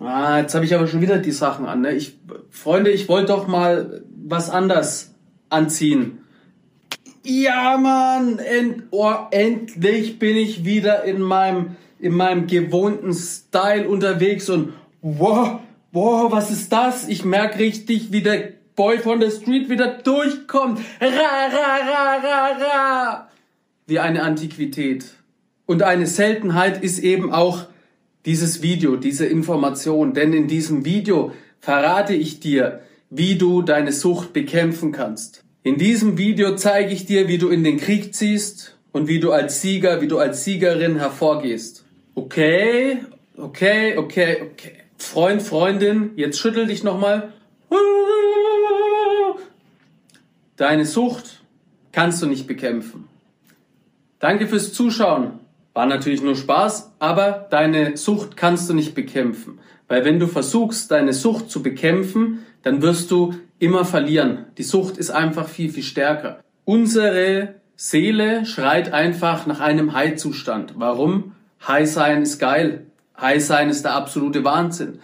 Ah, 0.00 0.38
jetzt 0.38 0.54
habe 0.54 0.64
ich 0.64 0.74
aber 0.74 0.86
schon 0.86 1.00
wieder 1.00 1.18
die 1.18 1.32
Sachen 1.32 1.66
an. 1.66 1.80
Ne? 1.80 1.92
Ich, 1.92 2.18
Freunde, 2.50 2.90
ich 2.90 3.08
wollte 3.08 3.32
doch 3.32 3.48
mal 3.48 4.02
was 4.16 4.48
anders 4.48 5.14
anziehen. 5.50 6.20
Ja, 7.24 7.76
Mann, 7.76 8.38
end, 8.38 8.84
oh, 8.90 9.12
endlich 9.32 10.18
bin 10.18 10.36
ich 10.36 10.64
wieder 10.64 11.04
in 11.04 11.20
meinem 11.20 11.76
in 12.00 12.14
meinem 12.14 12.46
gewohnten 12.46 13.12
Style 13.12 13.88
unterwegs 13.88 14.48
und 14.48 14.72
wow, 15.02 15.60
wow, 15.92 16.30
was 16.30 16.50
ist 16.50 16.72
das? 16.72 17.08
Ich 17.08 17.24
merke 17.24 17.58
richtig, 17.58 18.12
wie 18.12 18.22
der 18.22 18.52
Boy 18.76 18.98
von 18.98 19.18
der 19.18 19.30
Street 19.30 19.68
wieder 19.68 19.88
durchkommt. 19.88 20.78
Ra, 21.00 21.08
ra, 21.08 21.76
ra, 21.90 22.16
ra, 22.22 22.48
ra. 22.60 23.28
Wie 23.86 23.98
eine 23.98 24.22
Antiquität. 24.22 25.06
Und 25.66 25.82
eine 25.82 26.06
Seltenheit 26.06 26.82
ist 26.82 27.00
eben 27.00 27.32
auch 27.32 27.66
dieses 28.24 28.62
Video, 28.62 28.96
diese 28.96 29.26
Information. 29.26 30.14
Denn 30.14 30.32
in 30.32 30.46
diesem 30.46 30.84
Video 30.84 31.32
verrate 31.60 32.14
ich 32.14 32.38
dir, 32.38 32.80
wie 33.10 33.36
du 33.36 33.62
deine 33.62 33.92
Sucht 33.92 34.32
bekämpfen 34.32 34.92
kannst. 34.92 35.42
In 35.62 35.76
diesem 35.76 36.16
Video 36.16 36.54
zeige 36.54 36.92
ich 36.92 37.04
dir, 37.04 37.26
wie 37.26 37.38
du 37.38 37.48
in 37.48 37.64
den 37.64 37.78
Krieg 37.78 38.14
ziehst 38.14 38.76
und 38.92 39.08
wie 39.08 39.18
du 39.18 39.32
als 39.32 39.60
Sieger, 39.60 40.00
wie 40.00 40.08
du 40.08 40.18
als 40.18 40.44
Siegerin 40.44 40.96
hervorgehst. 40.98 41.84
Okay, 42.18 42.98
okay, 43.36 43.96
okay, 43.96 44.42
okay. 44.42 44.72
Freund, 44.96 45.40
Freundin, 45.40 46.10
jetzt 46.16 46.40
schüttel 46.40 46.66
dich 46.66 46.82
nochmal. 46.82 47.32
Deine 50.56 50.84
Sucht 50.84 51.44
kannst 51.92 52.20
du 52.20 52.26
nicht 52.26 52.48
bekämpfen. 52.48 53.06
Danke 54.18 54.48
fürs 54.48 54.72
Zuschauen. 54.72 55.38
War 55.74 55.86
natürlich 55.86 56.20
nur 56.20 56.34
Spaß, 56.34 56.90
aber 56.98 57.46
deine 57.50 57.96
Sucht 57.96 58.36
kannst 58.36 58.68
du 58.68 58.74
nicht 58.74 58.96
bekämpfen. 58.96 59.60
Weil 59.86 60.04
wenn 60.04 60.18
du 60.18 60.26
versuchst, 60.26 60.90
deine 60.90 61.12
Sucht 61.12 61.52
zu 61.52 61.62
bekämpfen, 61.62 62.44
dann 62.64 62.82
wirst 62.82 63.12
du 63.12 63.34
immer 63.60 63.84
verlieren. 63.84 64.46
Die 64.58 64.64
Sucht 64.64 64.96
ist 64.96 65.10
einfach 65.10 65.48
viel, 65.48 65.70
viel 65.70 65.84
stärker. 65.84 66.40
Unsere 66.64 67.54
Seele 67.76 68.44
schreit 68.44 68.92
einfach 68.92 69.46
nach 69.46 69.60
einem 69.60 69.92
High-Zustand. 69.92 70.72
Warum? 70.78 71.36
High 71.66 71.90
sein 71.90 72.22
ist 72.22 72.38
geil. 72.38 72.86
High 73.20 73.44
sein 73.44 73.68
ist 73.68 73.84
der 73.84 73.94
absolute 73.94 74.44
Wahnsinn. 74.44 75.00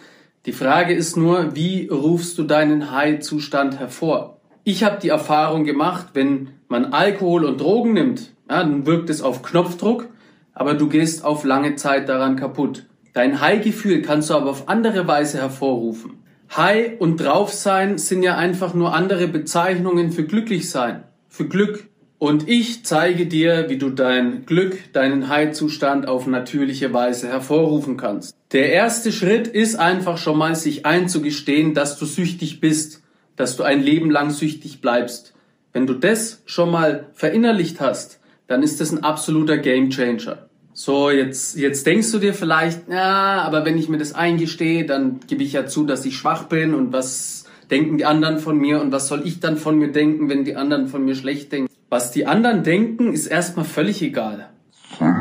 Die 0.47 0.53
Frage 0.53 0.95
ist 0.95 1.17
nur, 1.17 1.57
wie 1.57 1.89
rufst 1.89 2.39
du 2.39 2.45
deinen 2.45 2.91
High-Zustand 2.91 3.79
hervor? 3.79 4.41
Ich 4.63 4.85
habe 4.85 5.01
die 5.01 5.09
Erfahrung 5.09 5.65
gemacht, 5.65 6.09
wenn 6.15 6.51
man 6.69 6.93
Alkohol 6.93 7.45
und 7.45 7.61
Drogen 7.61 7.95
nimmt, 7.95 8.33
ja, 8.49 8.59
dann 8.63 8.87
wirkt 8.87 9.11
es 9.11 9.23
auf 9.23 9.43
Knopfdruck, 9.43 10.09
aber 10.53 10.75
du 10.75 10.89
gehst 10.89 11.25
auf 11.25 11.45
lange 11.45 11.77
Zeit 11.77 12.09
daran 12.09 12.37
kaputt. 12.37 12.87
Dein 13.15 13.41
High-Gefühl 13.41 14.03
kannst 14.03 14.31
du 14.31 14.35
aber 14.35 14.51
auf 14.51 14.69
andere 14.69 15.07
Weise 15.07 15.39
hervorrufen. 15.39 16.19
High 16.57 17.01
und 17.01 17.17
drauf 17.19 17.53
sein 17.53 17.99
sind 17.99 18.23
ja 18.23 18.37
einfach 18.37 18.75
nur 18.75 18.95
andere 18.95 19.29
Bezeichnungen 19.29 20.13
für 20.13 20.25
glücklich 20.25 20.71
sein, 20.71 21.05
für 21.29 21.49
Glück. 21.49 21.89
Und 22.19 22.49
ich 22.49 22.85
zeige 22.85 23.27
dir, 23.27 23.69
wie 23.69 23.77
du 23.77 23.91
dein 23.91 24.47
Glück, 24.47 24.93
deinen 24.93 25.29
Heilzustand 25.29 26.09
auf 26.09 26.27
natürliche 26.27 26.93
Weise 26.93 27.29
hervorrufen 27.29 27.97
kannst. 27.97 28.35
Der 28.53 28.73
erste 28.73 29.13
Schritt 29.13 29.49
ist 29.49 29.77
einfach 29.77 30.17
schon 30.17 30.39
mal, 30.39 30.55
sich 30.55 30.87
einzugestehen, 30.87 31.75
dass 31.75 31.99
du 31.99 32.07
süchtig 32.07 32.61
bist, 32.61 33.03
dass 33.37 33.57
du 33.57 33.65
ein 33.65 33.83
Leben 33.83 34.11
lang 34.11 34.31
süchtig 34.31 34.81
bleibst. 34.81 35.35
Wenn 35.73 35.87
du 35.87 35.95
das 35.95 36.43
schon 36.47 36.71
mal 36.71 37.09
verinnerlicht 37.15 37.81
hast, 37.81 38.21
dann 38.47 38.63
ist 38.63 38.81
das 38.81 38.93
ein 38.93 39.03
absoluter 39.03 39.59
Gamechanger. 39.59 40.49
So, 40.73 41.11
jetzt, 41.11 41.57
jetzt 41.57 41.87
denkst 41.87 42.11
du 42.13 42.19
dir 42.19 42.35
vielleicht, 42.35 42.89
ja, 42.89 43.43
aber 43.43 43.65
wenn 43.65 43.79
ich 43.79 43.89
mir 43.89 43.99
das 43.99 44.15
eingestehe, 44.15 44.87
dann 44.87 45.21
gebe 45.27 45.43
ich 45.43 45.53
ja 45.53 45.67
zu, 45.67 45.85
dass 45.85 46.05
ich 46.05 46.17
schwach 46.17 46.45
bin 46.45 46.75
und 46.75 46.93
was 46.93 47.45
denken 47.71 47.99
die 47.99 48.05
anderen 48.05 48.39
von 48.39 48.59
mir 48.59 48.81
und 48.81 48.93
was 48.93 49.09
soll 49.09 49.23
ich 49.25 49.41
dann 49.41 49.57
von 49.57 49.79
mir 49.79 49.93
denken, 49.93 50.29
wenn 50.29 50.45
die 50.45 50.57
anderen 50.57 50.89
von 50.89 51.05
mir 51.05 51.15
schlecht 51.15 51.53
denken? 51.53 51.74
Was 51.89 52.11
die 52.11 52.27
anderen 52.27 52.63
denken, 52.63 53.13
ist 53.13 53.27
erstmal 53.27 53.65
völlig 53.65 54.03
egal. 54.03 54.51
Völlig 54.99 55.15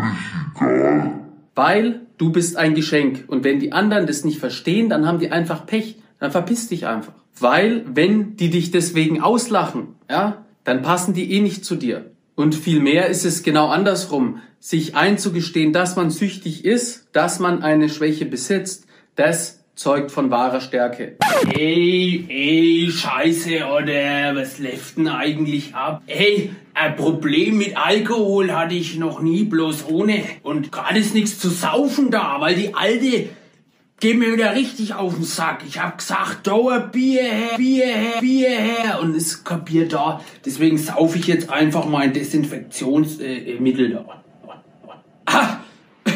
egal. 0.55 1.20
Weil 1.55 2.01
du 2.17 2.32
bist 2.32 2.58
ein 2.58 2.74
Geschenk 2.74 3.25
und 3.27 3.43
wenn 3.43 3.60
die 3.60 3.72
anderen 3.72 4.08
das 4.08 4.24
nicht 4.24 4.39
verstehen, 4.39 4.89
dann 4.89 5.05
haben 5.05 5.20
die 5.20 5.32
einfach 5.32 5.65
Pech. 5.65 5.98
Dann 6.20 6.32
verpiss 6.32 6.67
dich 6.67 6.88
einfach. 6.88 7.13
Weil 7.39 7.84
wenn 7.93 8.38
die 8.38 8.50
dich 8.50 8.72
deswegen 8.72 9.22
auslachen, 9.22 9.96
ja, 10.10 10.46
dann 10.63 10.82
passen 10.82 11.13
die 11.13 11.34
eh 11.34 11.41
nicht 11.41 11.65
zu 11.65 11.75
dir. 11.75 12.12
Und 12.36 12.55
vielmehr 12.55 13.08
ist 13.08 13.25
es 13.25 13.43
genau 13.43 13.67
andersrum, 13.67 14.39
sich 14.60 14.96
einzugestehen, 14.96 15.74
dass 15.74 15.96
man 15.96 16.10
süchtig 16.10 16.65
ist, 16.65 17.10
dass 17.12 17.39
man 17.39 17.62
eine 17.62 17.89
Schwäche 17.89 18.25
besitzt, 18.25 18.88
das 19.15 19.62
zeugt 19.75 20.12
von 20.12 20.30
wahrer 20.32 20.62
Stärke. 20.62 21.15
Ey, 21.51 22.25
ey, 22.30 22.92
scheiße, 22.92 23.65
oder 23.65 24.36
was 24.36 24.60
läuft 24.60 24.98
denn 24.98 25.08
eigentlich 25.08 25.74
ab? 25.75 26.03
Ey, 26.08 26.51
ein 26.74 26.96
Problem 26.96 27.58
mit 27.58 27.77
Alkohol 27.77 28.51
hatte 28.51 28.75
ich 28.75 28.98
noch 28.98 29.22
nie, 29.22 29.44
bloß 29.44 29.88
ohne. 29.89 30.24
Und 30.44 30.72
gerade 30.72 31.00
ist 31.00 31.13
nichts 31.13 31.39
zu 31.39 31.50
saufen 31.50 32.12
da, 32.12 32.38
weil 32.39 32.56
die 32.56 32.74
alte 32.74 33.30
geht 34.00 34.18
mir 34.18 34.34
wieder 34.34 34.53
richtig 34.53 34.94
auf 34.96 35.15
den 35.15 35.24
Sack. 35.24 35.63
Ich 35.65 35.80
hab 35.80 35.98
gesagt, 35.98 36.46
Dauer 36.46 36.80
Bier 36.80 37.24
her, 37.24 37.58
Bier 37.58 37.86
her, 37.86 38.20
Bier 38.20 38.50
her. 38.50 39.00
Und 39.01 39.46
kein 39.46 39.63
Bier 39.63 39.88
da. 39.88 40.20
Deswegen 40.46 40.77
saufe 40.77 41.18
ich 41.18 41.27
jetzt 41.27 41.50
einfach 41.50 41.86
mal 41.86 42.00
ein 42.00 42.13
Desinfektionsmittel 42.13 43.92
äh, 43.92 43.94
da. 43.94 44.24
Ah, 45.25 45.58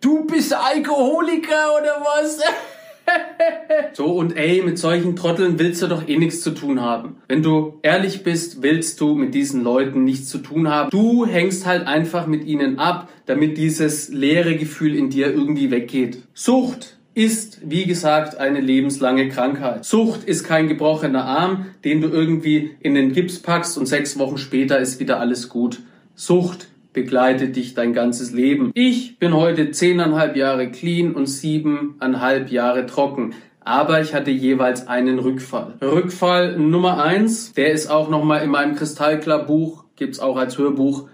du 0.00 0.26
bist 0.26 0.52
Alkoholiker 0.52 1.78
oder 1.80 2.04
was? 2.04 2.40
so, 3.92 4.06
und 4.06 4.36
ey, 4.36 4.62
mit 4.62 4.78
solchen 4.78 5.16
Trotteln 5.16 5.58
willst 5.58 5.82
du 5.82 5.86
doch 5.86 6.08
eh 6.08 6.16
nichts 6.16 6.40
zu 6.40 6.50
tun 6.50 6.80
haben. 6.80 7.16
Wenn 7.28 7.42
du 7.42 7.78
ehrlich 7.82 8.22
bist, 8.22 8.62
willst 8.62 9.00
du 9.00 9.14
mit 9.14 9.34
diesen 9.34 9.62
Leuten 9.62 10.04
nichts 10.04 10.28
zu 10.28 10.38
tun 10.38 10.68
haben. 10.68 10.90
Du 10.90 11.26
hängst 11.26 11.66
halt 11.66 11.86
einfach 11.86 12.26
mit 12.26 12.44
ihnen 12.44 12.78
ab, 12.78 13.08
damit 13.26 13.58
dieses 13.58 14.08
leere 14.08 14.56
Gefühl 14.56 14.94
in 14.94 15.10
dir 15.10 15.32
irgendwie 15.32 15.70
weggeht. 15.70 16.22
Sucht 16.34 16.98
ist, 17.14 17.60
wie 17.64 17.84
gesagt, 17.84 18.38
eine 18.38 18.60
lebenslange 18.60 19.28
Krankheit. 19.28 19.84
Sucht 19.84 20.24
ist 20.24 20.44
kein 20.44 20.68
gebrochener 20.68 21.24
Arm, 21.24 21.66
den 21.84 22.00
du 22.00 22.08
irgendwie 22.08 22.72
in 22.80 22.94
den 22.94 23.12
Gips 23.12 23.38
packst 23.38 23.78
und 23.78 23.86
sechs 23.86 24.18
Wochen 24.18 24.36
später 24.36 24.78
ist 24.78 24.98
wieder 24.98 25.20
alles 25.20 25.48
gut. 25.48 25.80
Sucht 26.16 26.68
begleitet 26.94 27.56
dich 27.56 27.74
dein 27.74 27.92
ganzes 27.92 28.32
Leben. 28.32 28.70
Ich 28.72 29.18
bin 29.18 29.34
heute 29.34 29.72
zehneinhalb 29.72 30.36
Jahre 30.36 30.70
clean 30.70 31.12
und 31.12 31.26
siebeneinhalb 31.26 32.50
Jahre 32.50 32.86
trocken. 32.86 33.34
Aber 33.60 34.00
ich 34.00 34.14
hatte 34.14 34.30
jeweils 34.30 34.88
einen 34.88 35.18
Rückfall. 35.18 35.74
Rückfall 35.82 36.56
Nummer 36.58 37.02
eins, 37.02 37.52
der 37.52 37.72
ist 37.72 37.90
auch 37.90 38.08
nochmal 38.08 38.42
in 38.42 38.50
meinem 38.50 38.76
Kristallklar 38.76 39.44
Buch, 39.44 39.84
gibt's 39.96 40.20
auch 40.20 40.36
als 40.36 40.56
Hörbuch 40.56 41.08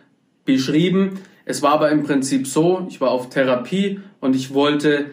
beschrieben. 0.44 1.20
Es 1.44 1.62
war 1.62 1.72
aber 1.72 1.90
im 1.90 2.02
Prinzip 2.02 2.46
so, 2.46 2.87
ich 2.88 3.00
war 3.00 3.10
auf 3.10 3.30
Therapie 3.30 4.00
und 4.20 4.37
ich 4.37 4.52
wollte 4.52 5.06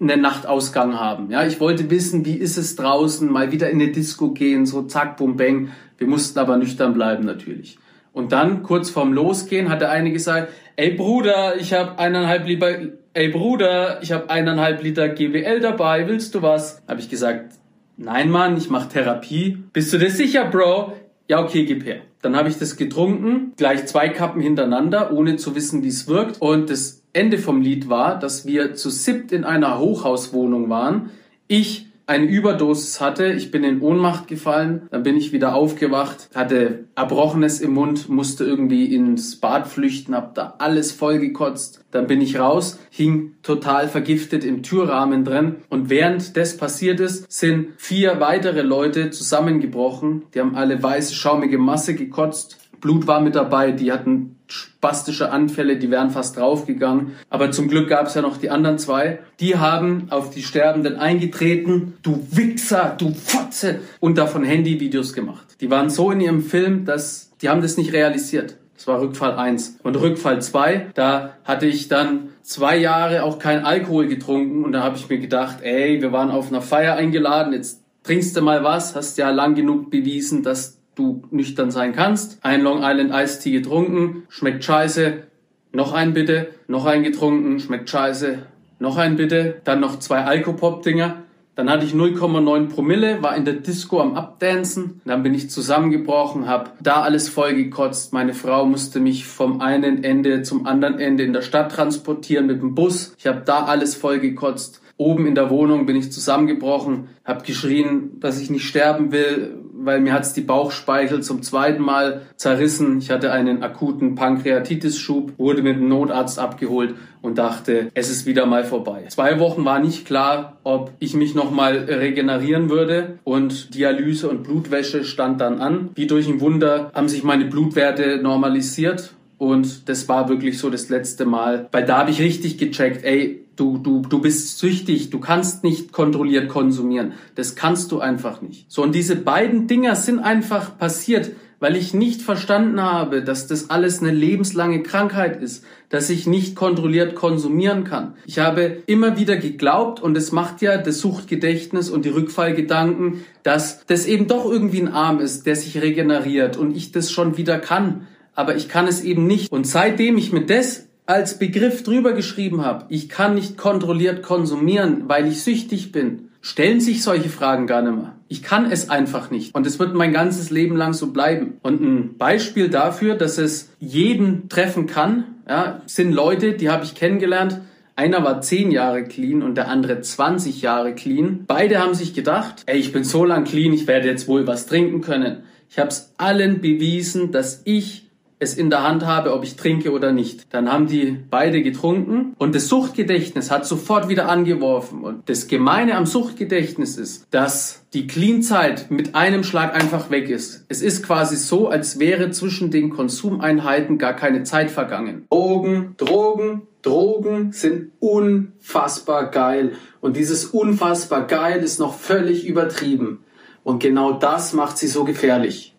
einen 0.00 0.20
Nachtausgang 0.20 0.98
haben. 0.98 1.30
Ja, 1.30 1.44
ich 1.44 1.60
wollte 1.60 1.90
wissen, 1.90 2.24
wie 2.24 2.34
ist 2.34 2.56
es 2.56 2.74
draußen, 2.76 3.30
mal 3.30 3.52
wieder 3.52 3.70
in 3.70 3.80
eine 3.80 3.92
Disco 3.92 4.30
gehen, 4.30 4.64
so 4.64 4.82
zack, 4.82 5.16
bum, 5.16 5.36
bang. 5.36 5.70
Wir 5.98 6.06
mussten 6.06 6.38
aber 6.38 6.56
nüchtern 6.56 6.94
bleiben 6.94 7.24
natürlich. 7.24 7.78
Und 8.12 8.32
dann, 8.32 8.62
kurz 8.62 8.90
vorm 8.90 9.12
Losgehen, 9.12 9.68
hat 9.70 9.80
der 9.80 9.90
eine 9.90 10.12
gesagt, 10.12 10.52
ey 10.76 10.90
Bruder, 10.92 11.56
ich 11.58 11.72
habe 11.72 11.98
eineinhalb 11.98 12.46
Liter, 12.46 12.78
ey 13.14 13.28
Bruder, 13.28 14.02
ich 14.02 14.12
habe 14.12 14.28
eineinhalb 14.28 14.82
Liter 14.82 15.08
GWL 15.08 15.60
dabei, 15.60 16.06
willst 16.08 16.34
du 16.34 16.42
was? 16.42 16.82
Habe 16.86 17.00
ich 17.00 17.08
gesagt, 17.08 17.54
nein 17.96 18.30
Mann, 18.30 18.56
ich 18.56 18.68
mache 18.68 18.88
Therapie. 18.88 19.58
Bist 19.72 19.92
du 19.92 19.98
dir 19.98 20.10
sicher, 20.10 20.44
Bro? 20.44 20.92
Ja, 21.28 21.42
okay, 21.42 21.64
gib 21.64 21.84
her. 21.86 22.00
Dann 22.20 22.36
habe 22.36 22.48
ich 22.48 22.58
das 22.58 22.76
getrunken, 22.76 23.52
gleich 23.56 23.86
zwei 23.86 24.08
Kappen 24.08 24.42
hintereinander, 24.42 25.12
ohne 25.12 25.36
zu 25.36 25.54
wissen, 25.54 25.82
wie 25.82 25.88
es 25.88 26.06
wirkt. 26.06 26.40
Und 26.40 26.70
das 26.70 27.02
Ende 27.12 27.38
vom 27.38 27.62
Lied 27.62 27.88
war, 27.88 28.18
dass 28.18 28.46
wir 28.46 28.74
zu 28.74 28.90
siebt 28.90 29.32
in 29.32 29.44
einer 29.44 29.78
Hochhauswohnung 29.78 30.68
waren. 30.68 31.10
Ich 31.48 31.91
eine 32.06 32.26
Überdosis 32.26 33.00
hatte. 33.00 33.32
Ich 33.32 33.50
bin 33.50 33.64
in 33.64 33.80
Ohnmacht 33.80 34.26
gefallen, 34.26 34.88
dann 34.90 35.02
bin 35.02 35.16
ich 35.16 35.32
wieder 35.32 35.54
aufgewacht, 35.54 36.28
hatte 36.34 36.84
Erbrochenes 36.94 37.60
im 37.60 37.74
Mund, 37.74 38.08
musste 38.08 38.44
irgendwie 38.44 38.94
ins 38.94 39.36
Bad 39.36 39.68
flüchten, 39.68 40.14
hab 40.14 40.34
da 40.34 40.54
alles 40.58 40.92
vollgekotzt. 40.92 41.84
Dann 41.90 42.06
bin 42.06 42.20
ich 42.20 42.38
raus, 42.38 42.78
hing 42.90 43.34
total 43.42 43.88
vergiftet 43.88 44.44
im 44.44 44.62
Türrahmen 44.62 45.24
drin 45.24 45.56
und 45.68 45.90
während 45.90 46.36
das 46.36 46.56
passiert 46.56 47.00
ist, 47.00 47.30
sind 47.30 47.68
vier 47.76 48.20
weitere 48.20 48.62
Leute 48.62 49.10
zusammengebrochen. 49.10 50.24
Die 50.34 50.40
haben 50.40 50.54
alle 50.54 50.82
weiße, 50.82 51.14
schaumige 51.14 51.58
Masse 51.58 51.94
gekotzt. 51.94 52.58
Blut 52.82 53.06
war 53.06 53.20
mit 53.20 53.36
dabei, 53.36 53.70
die 53.70 53.92
hatten 53.92 54.36
spastische 54.48 55.30
Anfälle, 55.30 55.78
die 55.78 55.90
wären 55.90 56.10
fast 56.10 56.36
draufgegangen. 56.36 57.12
Aber 57.30 57.52
zum 57.52 57.68
Glück 57.68 57.88
gab 57.88 58.08
es 58.08 58.14
ja 58.14 58.22
noch 58.22 58.36
die 58.36 58.50
anderen 58.50 58.76
zwei. 58.76 59.20
Die 59.40 59.56
haben 59.56 60.08
auf 60.10 60.30
die 60.30 60.42
Sterbenden 60.42 60.96
eingetreten. 60.96 61.94
Du 62.02 62.26
Wichser, 62.32 62.94
du 62.98 63.14
Fotze! 63.14 63.80
Und 64.00 64.18
davon 64.18 64.42
Handyvideos 64.42 65.14
gemacht. 65.14 65.56
Die 65.60 65.70
waren 65.70 65.88
so 65.88 66.10
in 66.10 66.20
ihrem 66.20 66.42
Film, 66.42 66.84
dass 66.84 67.30
die 67.40 67.48
haben 67.48 67.62
das 67.62 67.76
nicht 67.76 67.92
realisiert. 67.92 68.56
Das 68.76 68.88
war 68.88 69.00
Rückfall 69.00 69.36
1. 69.36 69.78
Und 69.84 69.94
Rückfall 69.94 70.42
2, 70.42 70.88
da 70.94 71.36
hatte 71.44 71.66
ich 71.66 71.86
dann 71.86 72.30
zwei 72.42 72.76
Jahre 72.76 73.22
auch 73.22 73.38
kein 73.38 73.64
Alkohol 73.64 74.08
getrunken 74.08 74.64
und 74.64 74.72
da 74.72 74.82
habe 74.82 74.96
ich 74.96 75.08
mir 75.08 75.18
gedacht, 75.18 75.58
ey, 75.62 76.02
wir 76.02 76.10
waren 76.10 76.32
auf 76.32 76.48
einer 76.48 76.62
Feier 76.62 76.96
eingeladen, 76.96 77.52
jetzt 77.52 77.80
trinkst 78.02 78.36
du 78.36 78.42
mal 78.42 78.64
was, 78.64 78.96
hast 78.96 79.18
ja 79.18 79.30
lang 79.30 79.54
genug 79.54 79.90
bewiesen, 79.90 80.42
dass 80.42 80.81
du 80.94 81.22
nüchtern 81.30 81.70
sein 81.70 81.92
kannst. 81.92 82.38
Ein 82.44 82.62
Long 82.62 82.80
Island 82.82 83.12
Iced 83.12 83.42
Tea 83.42 83.52
getrunken, 83.52 84.24
schmeckt 84.28 84.64
scheiße. 84.64 85.24
Noch 85.72 85.92
ein 85.92 86.12
bitte, 86.12 86.48
noch 86.68 86.84
ein 86.84 87.02
getrunken, 87.02 87.58
schmeckt 87.58 87.88
scheiße. 87.88 88.38
Noch 88.78 88.96
ein 88.96 89.16
bitte, 89.16 89.60
dann 89.64 89.80
noch 89.80 89.98
zwei 89.98 90.24
Alkopop-Dinger. 90.24 91.22
Dann 91.54 91.68
hatte 91.68 91.84
ich 91.84 91.92
0,9 91.92 92.68
Promille, 92.68 93.22
war 93.22 93.36
in 93.36 93.44
der 93.44 93.54
Disco 93.54 94.00
am 94.00 94.14
Abdancen. 94.14 95.02
Dann 95.04 95.22
bin 95.22 95.34
ich 95.34 95.50
zusammengebrochen, 95.50 96.48
hab 96.48 96.82
da 96.82 97.02
alles 97.02 97.28
vollgekotzt. 97.28 98.14
Meine 98.14 98.32
Frau 98.32 98.64
musste 98.64 99.00
mich 99.00 99.26
vom 99.26 99.60
einen 99.60 100.02
Ende 100.02 100.42
zum 100.42 100.66
anderen 100.66 100.98
Ende 100.98 101.24
in 101.24 101.34
der 101.34 101.42
Stadt 101.42 101.72
transportieren 101.72 102.46
mit 102.46 102.62
dem 102.62 102.74
Bus. 102.74 103.14
Ich 103.18 103.26
habe 103.26 103.42
da 103.44 103.64
alles 103.64 103.94
vollgekotzt. 103.94 104.80
Oben 104.96 105.26
in 105.26 105.34
der 105.34 105.50
Wohnung 105.50 105.84
bin 105.84 105.96
ich 105.96 106.12
zusammengebrochen, 106.12 107.08
hab 107.24 107.44
geschrien, 107.44 108.20
dass 108.20 108.40
ich 108.40 108.50
nicht 108.50 108.66
sterben 108.66 109.12
will, 109.12 109.58
weil 109.84 110.00
mir 110.00 110.12
hat's 110.12 110.32
die 110.32 110.40
Bauchspeichel 110.40 111.22
zum 111.22 111.42
zweiten 111.42 111.82
Mal 111.82 112.22
zerrissen. 112.36 112.98
Ich 112.98 113.10
hatte 113.10 113.32
einen 113.32 113.62
akuten 113.62 114.14
Pankreatitis-Schub, 114.14 115.32
wurde 115.38 115.62
mit 115.62 115.76
dem 115.76 115.88
Notarzt 115.88 116.38
abgeholt 116.38 116.94
und 117.20 117.38
dachte, 117.38 117.90
es 117.94 118.10
ist 118.10 118.26
wieder 118.26 118.46
mal 118.46 118.64
vorbei. 118.64 119.04
Zwei 119.08 119.38
Wochen 119.38 119.64
war 119.64 119.78
nicht 119.78 120.06
klar, 120.06 120.58
ob 120.64 120.90
ich 120.98 121.14
mich 121.14 121.34
nochmal 121.34 121.76
regenerieren 121.88 122.68
würde 122.70 123.18
und 123.24 123.74
Dialyse 123.74 124.28
und 124.28 124.42
Blutwäsche 124.42 125.04
stand 125.04 125.40
dann 125.40 125.60
an. 125.60 125.90
Wie 125.94 126.06
durch 126.06 126.28
ein 126.28 126.40
Wunder 126.40 126.90
haben 126.94 127.08
sich 127.08 127.22
meine 127.22 127.44
Blutwerte 127.44 128.20
normalisiert 128.22 129.14
und 129.38 129.88
das 129.88 130.08
war 130.08 130.28
wirklich 130.28 130.58
so 130.58 130.70
das 130.70 130.88
letzte 130.88 131.24
Mal, 131.24 131.68
weil 131.72 131.84
da 131.84 131.98
habe 131.98 132.10
ich 132.10 132.20
richtig 132.20 132.58
gecheckt, 132.58 133.04
ey, 133.04 133.44
Du, 133.62 133.78
du, 133.78 134.02
du 134.02 134.20
bist 134.20 134.58
süchtig, 134.58 135.10
du 135.10 135.20
kannst 135.20 135.62
nicht 135.62 135.92
kontrolliert 135.92 136.48
konsumieren. 136.48 137.12
Das 137.36 137.54
kannst 137.54 137.92
du 137.92 138.00
einfach 138.00 138.42
nicht. 138.42 138.68
So, 138.68 138.82
und 138.82 138.92
diese 138.92 139.14
beiden 139.14 139.68
Dinger 139.68 139.94
sind 139.94 140.18
einfach 140.18 140.76
passiert, 140.78 141.30
weil 141.60 141.76
ich 141.76 141.94
nicht 141.94 142.22
verstanden 142.22 142.82
habe, 142.82 143.22
dass 143.22 143.46
das 143.46 143.70
alles 143.70 144.00
eine 144.00 144.10
lebenslange 144.10 144.82
Krankheit 144.82 145.40
ist, 145.40 145.64
dass 145.90 146.10
ich 146.10 146.26
nicht 146.26 146.56
kontrolliert 146.56 147.14
konsumieren 147.14 147.84
kann. 147.84 148.14
Ich 148.26 148.40
habe 148.40 148.82
immer 148.86 149.16
wieder 149.16 149.36
geglaubt, 149.36 150.02
und 150.02 150.16
es 150.16 150.32
macht 150.32 150.60
ja 150.60 150.76
das 150.76 150.98
Suchtgedächtnis 150.98 151.88
und 151.88 152.04
die 152.04 152.08
Rückfallgedanken, 152.08 153.24
dass 153.44 153.86
das 153.86 154.06
eben 154.06 154.26
doch 154.26 154.44
irgendwie 154.44 154.80
ein 154.80 154.92
Arm 154.92 155.20
ist, 155.20 155.46
der 155.46 155.54
sich 155.54 155.80
regeneriert 155.80 156.56
und 156.56 156.76
ich 156.76 156.90
das 156.90 157.12
schon 157.12 157.36
wieder 157.36 157.60
kann. 157.60 158.08
Aber 158.34 158.56
ich 158.56 158.68
kann 158.68 158.88
es 158.88 159.04
eben 159.04 159.28
nicht. 159.28 159.52
Und 159.52 159.68
seitdem 159.68 160.18
ich 160.18 160.32
mit 160.32 160.50
das 160.50 160.88
als 161.06 161.38
Begriff 161.38 161.82
drüber 161.82 162.12
geschrieben 162.12 162.64
habe, 162.64 162.86
ich 162.88 163.08
kann 163.08 163.34
nicht 163.34 163.58
kontrolliert 163.58 164.22
konsumieren, 164.22 165.04
weil 165.08 165.26
ich 165.26 165.42
süchtig 165.42 165.92
bin, 165.92 166.28
stellen 166.40 166.80
sich 166.80 167.02
solche 167.02 167.28
Fragen 167.28 167.66
gar 167.66 167.82
nicht 167.82 167.96
mehr. 167.96 168.14
Ich 168.28 168.42
kann 168.42 168.70
es 168.70 168.88
einfach 168.88 169.30
nicht. 169.30 169.54
Und 169.54 169.66
es 169.66 169.78
wird 169.78 169.94
mein 169.94 170.12
ganzes 170.12 170.50
Leben 170.50 170.76
lang 170.76 170.92
so 170.92 171.12
bleiben. 171.12 171.58
Und 171.62 171.80
ein 171.80 172.16
Beispiel 172.18 172.68
dafür, 172.68 173.14
dass 173.14 173.38
es 173.38 173.70
jeden 173.78 174.48
treffen 174.48 174.86
kann, 174.86 175.24
ja, 175.48 175.82
sind 175.86 176.12
Leute, 176.12 176.52
die 176.54 176.70
habe 176.70 176.84
ich 176.84 176.94
kennengelernt. 176.94 177.60
Einer 177.94 178.24
war 178.24 178.40
zehn 178.40 178.70
Jahre 178.70 179.04
clean 179.04 179.42
und 179.42 179.56
der 179.56 179.68
andere 179.68 180.00
20 180.00 180.62
Jahre 180.62 180.94
clean. 180.94 181.44
Beide 181.46 181.78
haben 181.78 181.94
sich 181.94 182.14
gedacht, 182.14 182.62
ey, 182.66 182.78
ich 182.78 182.92
bin 182.92 183.04
so 183.04 183.24
lang 183.24 183.44
clean, 183.44 183.72
ich 183.72 183.86
werde 183.86 184.08
jetzt 184.08 184.28
wohl 184.28 184.46
was 184.46 184.66
trinken 184.66 185.00
können. 185.00 185.42
Ich 185.68 185.78
habe 185.78 185.88
es 185.88 186.12
allen 186.16 186.60
bewiesen, 186.60 187.32
dass 187.32 187.62
ich 187.64 188.10
es 188.42 188.54
in 188.54 188.70
der 188.70 188.82
Hand 188.82 189.06
habe, 189.06 189.32
ob 189.32 189.44
ich 189.44 189.54
trinke 189.54 189.92
oder 189.92 190.12
nicht. 190.12 190.52
Dann 190.52 190.70
haben 190.70 190.88
die 190.88 191.16
beide 191.30 191.62
getrunken 191.62 192.34
und 192.38 192.54
das 192.54 192.68
Suchtgedächtnis 192.68 193.50
hat 193.50 193.64
sofort 193.66 194.08
wieder 194.08 194.28
angeworfen. 194.28 195.04
Und 195.04 195.28
das 195.28 195.46
Gemeine 195.46 195.96
am 195.96 196.06
Suchtgedächtnis 196.06 196.98
ist, 196.98 197.26
dass 197.30 197.84
die 197.94 198.08
Clean-Zeit 198.08 198.90
mit 198.90 199.14
einem 199.14 199.44
Schlag 199.44 199.74
einfach 199.74 200.10
weg 200.10 200.28
ist. 200.28 200.64
Es 200.68 200.82
ist 200.82 201.04
quasi 201.04 201.36
so, 201.36 201.68
als 201.68 202.00
wäre 202.00 202.32
zwischen 202.32 202.70
den 202.72 202.90
Konsumeinheiten 202.90 203.96
gar 203.96 204.14
keine 204.14 204.42
Zeit 204.42 204.70
vergangen. 204.70 205.26
Drogen, 205.30 205.94
Drogen, 205.96 206.62
Drogen 206.82 207.52
sind 207.52 207.92
unfassbar 208.00 209.30
geil. 209.30 209.72
Und 210.00 210.16
dieses 210.16 210.46
unfassbar 210.46 211.28
geil 211.28 211.62
ist 211.62 211.78
noch 211.78 211.94
völlig 211.94 212.44
übertrieben. 212.44 213.20
Und 213.62 213.80
genau 213.80 214.12
das 214.12 214.52
macht 214.52 214.78
sie 214.78 214.88
so 214.88 215.04
gefährlich. 215.04 215.71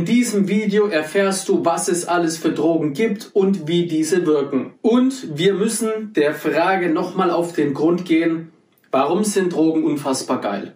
In 0.00 0.06
diesem 0.06 0.48
Video 0.48 0.86
erfährst 0.86 1.46
du, 1.50 1.62
was 1.66 1.88
es 1.88 2.08
alles 2.08 2.38
für 2.38 2.52
Drogen 2.52 2.94
gibt 2.94 3.28
und 3.34 3.68
wie 3.68 3.86
diese 3.86 4.24
wirken. 4.24 4.72
Und 4.80 5.36
wir 5.36 5.52
müssen 5.52 6.14
der 6.14 6.32
Frage 6.32 6.88
nochmal 6.88 7.30
auf 7.30 7.52
den 7.52 7.74
Grund 7.74 8.06
gehen, 8.06 8.50
warum 8.90 9.24
sind 9.24 9.52
Drogen 9.52 9.84
unfassbar 9.84 10.40
geil? 10.40 10.72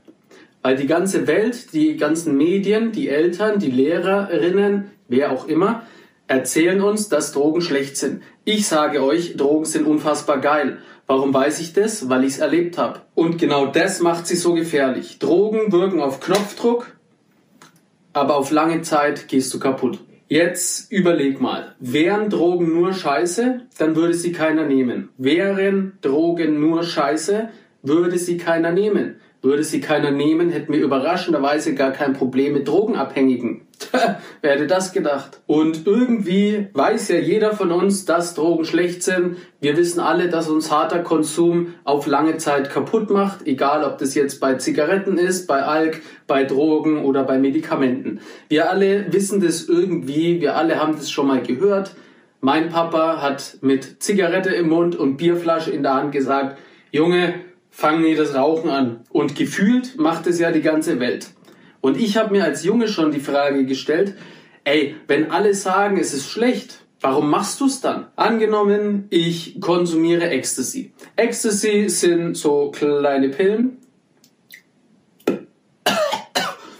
Weil 0.60 0.76
die 0.76 0.86
ganze 0.86 1.26
Welt, 1.26 1.72
die 1.72 1.96
ganzen 1.96 2.36
Medien, 2.36 2.92
die 2.92 3.08
Eltern, 3.08 3.58
die 3.58 3.70
Lehrerinnen, 3.70 4.90
wer 5.08 5.32
auch 5.32 5.48
immer, 5.48 5.84
erzählen 6.26 6.82
uns, 6.82 7.08
dass 7.08 7.32
Drogen 7.32 7.62
schlecht 7.62 7.96
sind. 7.96 8.22
Ich 8.44 8.66
sage 8.66 9.02
euch, 9.02 9.38
Drogen 9.38 9.64
sind 9.64 9.86
unfassbar 9.86 10.38
geil. 10.38 10.80
Warum 11.06 11.32
weiß 11.32 11.60
ich 11.60 11.72
das? 11.72 12.10
Weil 12.10 12.24
ich 12.24 12.34
es 12.34 12.38
erlebt 12.40 12.76
habe. 12.76 13.00
Und 13.14 13.38
genau 13.38 13.64
das 13.64 14.00
macht 14.00 14.26
sie 14.26 14.36
so 14.36 14.52
gefährlich. 14.52 15.18
Drogen 15.18 15.72
wirken 15.72 16.02
auf 16.02 16.20
Knopfdruck, 16.20 16.93
aber 18.14 18.36
auf 18.36 18.50
lange 18.50 18.80
Zeit 18.82 19.28
gehst 19.28 19.52
du 19.52 19.58
kaputt. 19.58 19.98
Jetzt 20.28 20.90
überleg 20.90 21.40
mal, 21.40 21.74
wären 21.80 22.30
Drogen 22.30 22.72
nur 22.72 22.94
Scheiße, 22.94 23.60
dann 23.76 23.94
würde 23.94 24.14
sie 24.14 24.32
keiner 24.32 24.64
nehmen. 24.64 25.10
Wären 25.18 25.98
Drogen 26.00 26.58
nur 26.58 26.82
Scheiße, 26.82 27.50
würde 27.82 28.18
sie 28.18 28.38
keiner 28.38 28.72
nehmen. 28.72 29.20
Würde 29.44 29.62
sie 29.62 29.82
keiner 29.82 30.10
nehmen, 30.10 30.48
hätten 30.48 30.72
wir 30.72 30.80
überraschenderweise 30.80 31.74
gar 31.74 31.90
kein 31.90 32.14
Problem 32.14 32.54
mit 32.54 32.66
Drogenabhängigen. 32.66 33.66
Wer 34.40 34.52
hätte 34.52 34.66
das 34.66 34.94
gedacht? 34.94 35.42
Und 35.46 35.86
irgendwie 35.86 36.68
weiß 36.72 37.08
ja 37.08 37.18
jeder 37.18 37.52
von 37.52 37.70
uns, 37.70 38.06
dass 38.06 38.34
Drogen 38.34 38.64
schlecht 38.64 39.02
sind. 39.02 39.36
Wir 39.60 39.76
wissen 39.76 40.00
alle, 40.00 40.30
dass 40.30 40.48
uns 40.48 40.70
harter 40.70 41.00
Konsum 41.00 41.74
auf 41.84 42.06
lange 42.06 42.38
Zeit 42.38 42.70
kaputt 42.70 43.10
macht, 43.10 43.46
egal 43.46 43.84
ob 43.84 43.98
das 43.98 44.14
jetzt 44.14 44.40
bei 44.40 44.54
Zigaretten 44.54 45.18
ist, 45.18 45.46
bei 45.46 45.62
Alk, 45.62 46.00
bei 46.26 46.44
Drogen 46.44 47.04
oder 47.04 47.22
bei 47.24 47.38
Medikamenten. 47.38 48.20
Wir 48.48 48.70
alle 48.70 49.12
wissen 49.12 49.42
das 49.42 49.68
irgendwie, 49.68 50.40
wir 50.40 50.56
alle 50.56 50.80
haben 50.80 50.96
das 50.96 51.10
schon 51.10 51.26
mal 51.26 51.42
gehört. 51.42 51.94
Mein 52.40 52.70
Papa 52.70 53.20
hat 53.20 53.58
mit 53.60 54.02
Zigarette 54.02 54.54
im 54.54 54.70
Mund 54.70 54.96
und 54.96 55.18
Bierflasche 55.18 55.70
in 55.70 55.82
der 55.82 55.96
Hand 55.96 56.12
gesagt, 56.12 56.56
Junge, 56.92 57.34
fangen 57.74 58.04
die 58.04 58.14
das 58.14 58.34
Rauchen 58.34 58.70
an. 58.70 59.00
Und 59.10 59.34
gefühlt 59.34 59.98
macht 59.98 60.28
es 60.28 60.38
ja 60.38 60.52
die 60.52 60.62
ganze 60.62 61.00
Welt. 61.00 61.30
Und 61.80 61.98
ich 61.98 62.16
habe 62.16 62.32
mir 62.32 62.44
als 62.44 62.62
Junge 62.62 62.86
schon 62.86 63.10
die 63.10 63.20
Frage 63.20 63.66
gestellt, 63.66 64.14
ey, 64.62 64.94
wenn 65.08 65.32
alle 65.32 65.54
sagen, 65.54 65.98
es 65.98 66.14
ist 66.14 66.30
schlecht, 66.30 66.78
warum 67.00 67.28
machst 67.28 67.60
du 67.60 67.66
es 67.66 67.80
dann? 67.80 68.06
Angenommen, 68.14 69.06
ich 69.10 69.60
konsumiere 69.60 70.30
Ecstasy. 70.30 70.92
Ecstasy 71.16 71.88
sind 71.88 72.36
so 72.36 72.70
kleine 72.70 73.28
Pillen. 73.30 73.78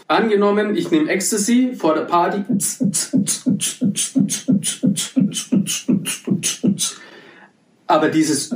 Angenommen, 0.06 0.76
ich 0.76 0.92
nehme 0.92 1.10
Ecstasy 1.10 1.72
vor 1.74 1.94
der 1.94 2.02
Party. 2.02 2.44
Aber 7.86 8.08
dieses 8.10 8.54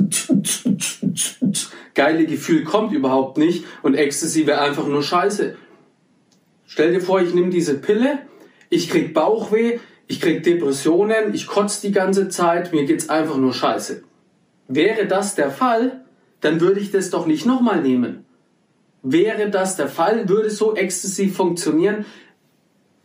geile 1.99 2.25
Gefühl 2.25 2.63
kommt 2.63 2.93
überhaupt 2.93 3.37
nicht 3.37 3.65
und 3.81 3.93
Ecstasy 3.93 4.47
wäre 4.47 4.61
einfach 4.61 4.87
nur 4.87 5.03
scheiße. 5.03 5.57
Stell 6.65 6.93
dir 6.93 7.01
vor, 7.01 7.19
ich 7.19 7.33
nehme 7.33 7.49
diese 7.49 7.77
Pille, 7.77 8.19
ich 8.69 8.89
krieg 8.89 9.13
Bauchweh, 9.13 9.79
ich 10.07 10.21
krieg 10.21 10.41
Depressionen, 10.43 11.33
ich 11.33 11.45
kotze 11.45 11.85
die 11.85 11.91
ganze 11.91 12.29
Zeit, 12.29 12.71
mir 12.71 12.85
geht's 12.85 13.09
einfach 13.09 13.35
nur 13.35 13.53
scheiße. 13.53 14.01
Wäre 14.69 15.07
das 15.07 15.35
der 15.35 15.51
Fall, 15.51 16.05
dann 16.39 16.61
würde 16.61 16.79
ich 16.79 16.89
das 16.91 17.09
doch 17.09 17.25
nicht 17.25 17.45
nochmal 17.45 17.81
nehmen. 17.81 18.23
Wäre 19.03 19.49
das 19.49 19.75
der 19.75 19.89
Fall, 19.89 20.29
würde 20.29 20.51
so 20.51 20.77
Ecstasy 20.77 21.27
funktionieren, 21.27 22.05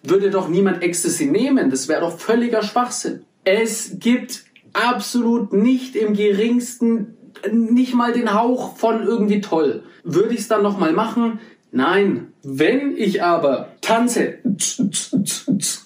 würde 0.05 0.31
doch 0.31 0.49
niemand 0.49 0.85
Ecstasy 0.85 1.27
nehmen. 1.27 1.69
Das 1.69 1.89
wäre 1.89 2.03
doch 2.03 2.17
völliger 2.17 2.63
Schwachsinn. 2.63 3.25
Es 3.43 3.99
gibt 3.99 4.45
absolut 4.73 5.53
nicht 5.53 5.97
im 5.97 6.15
geringsten 6.15 7.17
nicht 7.53 7.95
mal 7.95 8.13
den 8.13 8.35
Hauch 8.35 8.77
von 8.77 9.03
irgendwie 9.03 9.41
toll. 9.41 9.83
Würde 10.03 10.35
ich 10.35 10.41
es 10.41 10.49
dann 10.49 10.63
nochmal 10.63 10.93
machen? 10.93 11.41
Nein. 11.73 12.33
Wenn 12.43 12.97
ich 12.97 13.23
aber 13.23 13.71
tanze, 13.81 14.39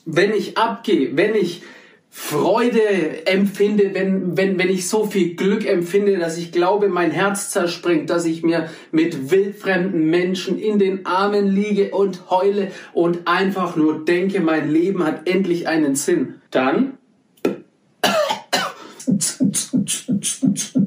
wenn 0.05 0.33
ich 0.33 0.59
abgehe, 0.59 1.17
wenn 1.17 1.35
ich 1.35 1.63
Freude 2.11 3.27
empfinde, 3.27 3.95
wenn, 3.95 4.37
wenn, 4.37 4.59
wenn 4.59 4.69
ich 4.69 4.89
so 4.89 5.07
viel 5.07 5.37
Glück 5.37 5.65
empfinde, 5.65 6.19
dass 6.19 6.37
ich 6.37 6.51
glaube, 6.51 6.89
mein 6.89 7.13
Herz 7.13 7.51
zerspringt, 7.51 8.11
dass 8.11 8.25
ich 8.25 8.43
mir 8.43 8.69
mit 8.91 9.31
wildfremden 9.31 10.11
Menschen 10.11 10.59
in 10.59 10.81
den 10.81 11.07
Armen 11.07 11.47
liege 11.47 11.91
und 11.91 12.29
heule 12.29 12.73
und 12.93 13.29
einfach 13.29 13.77
nur 13.77 14.05
denke, 14.05 14.41
mein 14.41 14.71
Leben 14.71 15.05
hat 15.05 15.29
endlich 15.29 15.69
einen 15.69 15.95
Sinn, 15.95 16.35
dann 16.51 16.99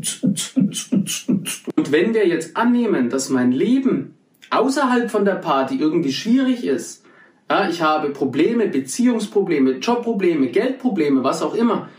wenn 1.92 2.14
wir 2.14 2.28
jetzt 2.28 2.58
annehmen, 2.58 3.10
dass 3.10 3.30
mein 3.30 3.52
Leben 3.52 4.16
außerhalb 4.50 5.12
von 5.12 5.26
der 5.26 5.36
Party 5.36 5.78
irgendwie 5.78 6.14
schwierig 6.14 6.66
ist, 6.66 7.04
ja, 7.50 7.70
ich 7.70 7.82
habe 7.82 8.12
Probleme, 8.12 8.68
Beziehungsprobleme, 8.68 9.74
Jobprobleme, 9.74 10.48
Geldprobleme, 10.48 11.24
was 11.24 11.42
auch 11.42 11.54
immer, 11.54 11.90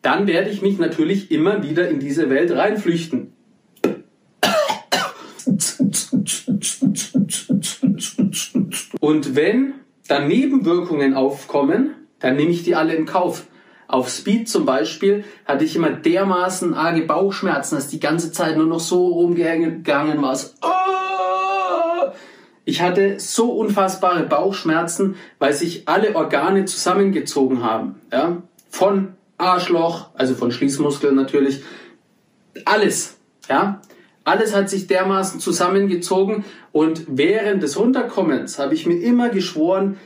dann 0.00 0.26
werde 0.26 0.50
ich 0.50 0.62
mich 0.62 0.78
natürlich 0.78 1.30
immer 1.30 1.62
wieder 1.62 1.88
in 1.88 2.00
diese 2.00 2.30
Welt 2.30 2.50
reinflüchten. 2.50 3.32
Und 9.00 9.36
wenn 9.36 9.74
dann 10.08 10.28
Nebenwirkungen 10.28 11.14
aufkommen, 11.14 11.94
dann 12.18 12.36
nehme 12.36 12.50
ich 12.50 12.62
die 12.62 12.74
alle 12.74 12.94
in 12.94 13.04
Kauf. 13.04 13.46
Auf 13.92 14.08
Speed 14.08 14.48
zum 14.48 14.64
Beispiel 14.64 15.22
hatte 15.44 15.66
ich 15.66 15.76
immer 15.76 15.90
dermaßen 15.90 16.72
arge 16.72 17.02
Bauchschmerzen, 17.02 17.74
dass 17.74 17.88
die 17.88 18.00
ganze 18.00 18.32
Zeit 18.32 18.56
nur 18.56 18.64
noch 18.64 18.80
so 18.80 19.06
rumgegangen 19.06 19.84
war. 20.22 20.38
Oh! 20.62 22.10
Ich 22.64 22.80
hatte 22.80 23.20
so 23.20 23.52
unfassbare 23.52 24.22
Bauchschmerzen, 24.22 25.16
weil 25.38 25.52
sich 25.52 25.88
alle 25.90 26.16
Organe 26.16 26.64
zusammengezogen 26.64 27.62
haben. 27.62 28.00
Ja? 28.10 28.38
Von 28.70 29.12
Arschloch, 29.36 30.08
also 30.14 30.34
von 30.36 30.52
Schließmuskeln 30.52 31.14
natürlich, 31.14 31.62
alles. 32.64 33.18
Ja? 33.50 33.82
Alles 34.24 34.56
hat 34.56 34.70
sich 34.70 34.86
dermaßen 34.86 35.38
zusammengezogen 35.38 36.46
und 36.72 37.04
während 37.08 37.62
des 37.62 37.78
Runterkommens 37.78 38.58
habe 38.58 38.72
ich 38.72 38.86
mir 38.86 39.02
immer 39.02 39.28
geschworen, 39.28 39.98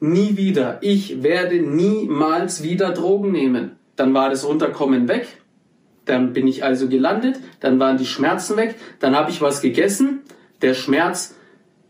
Nie 0.00 0.36
wieder. 0.36 0.78
Ich 0.80 1.22
werde 1.22 1.56
niemals 1.56 2.62
wieder 2.62 2.92
Drogen 2.92 3.32
nehmen. 3.32 3.72
Dann 3.96 4.14
war 4.14 4.30
das 4.30 4.46
Runterkommen 4.46 5.08
weg. 5.08 5.26
Dann 6.04 6.32
bin 6.32 6.46
ich 6.46 6.62
also 6.62 6.88
gelandet. 6.88 7.36
Dann 7.60 7.80
waren 7.80 7.98
die 7.98 8.06
Schmerzen 8.06 8.56
weg. 8.56 8.76
Dann 9.00 9.16
habe 9.16 9.30
ich 9.30 9.40
was 9.40 9.60
gegessen. 9.60 10.20
Der 10.62 10.74
Schmerz, 10.74 11.34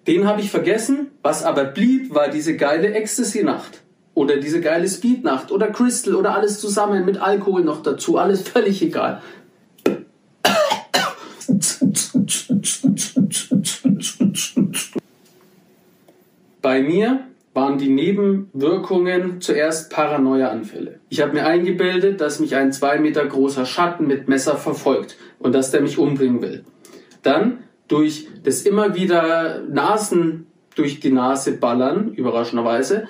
den 0.07 0.27
habe 0.27 0.41
ich 0.41 0.51
vergessen. 0.51 1.09
Was 1.23 1.45
aber 1.45 1.65
blieb, 1.65 2.15
war 2.15 2.29
diese 2.29 2.57
geile 2.57 2.95
Ecstasy-Nacht. 2.95 3.83
Oder 4.15 4.39
diese 4.39 4.63
geile 4.63 4.89
Speed-Nacht. 4.89 5.53
Oder 5.53 5.69
Crystal. 5.69 6.15
Oder 6.15 6.35
alles 6.35 6.61
zusammen 6.61 7.05
mit 7.05 7.19
Alkohol 7.19 7.63
noch 7.63 7.83
dazu. 7.83 8.17
Alles 8.17 8.41
völlig 8.41 8.81
egal. 8.83 9.23
Bei 16.63 16.83
mir 16.83 17.21
waren 17.59 17.77
die 17.77 17.89
Nebenwirkungen 17.89 19.41
zuerst 19.41 19.91
Paranoia-Anfälle. 19.91 21.01
Ich 21.09 21.21
habe 21.21 21.33
mir 21.33 21.45
eingebildet, 21.45 22.21
dass 22.21 22.39
mich 22.39 22.55
ein 22.55 22.73
zwei 22.73 23.01
Meter 23.01 23.27
großer 23.27 23.67
Schatten 23.67 24.07
mit 24.07 24.29
Messer 24.29 24.57
verfolgt 24.57 25.17
und 25.41 25.57
dass 25.57 25.73
der 25.73 25.81
mich 25.81 25.99
umbringen 25.99 26.41
will. 26.41 26.65
Dann 27.25 27.65
durch 27.89 28.29
das 28.45 28.63
immer 28.63 28.95
wieder 28.95 29.63
Nasen 29.69 30.47
durch 30.77 31.01
die 31.01 31.11
Nase 31.11 31.51
ballern, 31.57 32.13
überraschenderweise, 32.13 33.09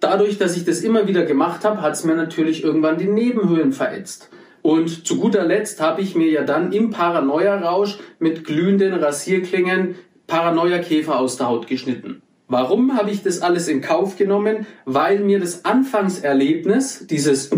dadurch, 0.00 0.38
dass 0.38 0.56
ich 0.56 0.64
das 0.64 0.80
immer 0.80 1.06
wieder 1.06 1.22
gemacht 1.22 1.64
habe, 1.64 1.80
hat 1.80 1.92
es 1.92 2.04
mir 2.04 2.16
natürlich 2.16 2.64
irgendwann 2.64 2.98
die 2.98 3.06
Nebenhöhlen 3.06 3.72
verätzt. 3.72 4.30
Und 4.62 5.06
zu 5.06 5.20
guter 5.20 5.44
Letzt 5.44 5.80
habe 5.80 6.02
ich 6.02 6.16
mir 6.16 6.28
ja 6.28 6.42
dann 6.42 6.72
im 6.72 6.90
Paranoia-Rausch 6.90 8.00
mit 8.18 8.44
glühenden 8.44 8.94
Rasierklingen 8.94 9.94
Paranoia-Käfer 10.26 11.20
aus 11.20 11.36
der 11.36 11.46
Haut 11.46 11.68
geschnitten. 11.68 12.20
Warum 12.52 12.98
habe 12.98 13.10
ich 13.10 13.22
das 13.22 13.40
alles 13.40 13.66
in 13.66 13.80
Kauf 13.80 14.18
genommen? 14.18 14.66
Weil 14.84 15.20
mir 15.20 15.40
das 15.40 15.64
Anfangserlebnis, 15.64 17.06
dieses 17.06 17.50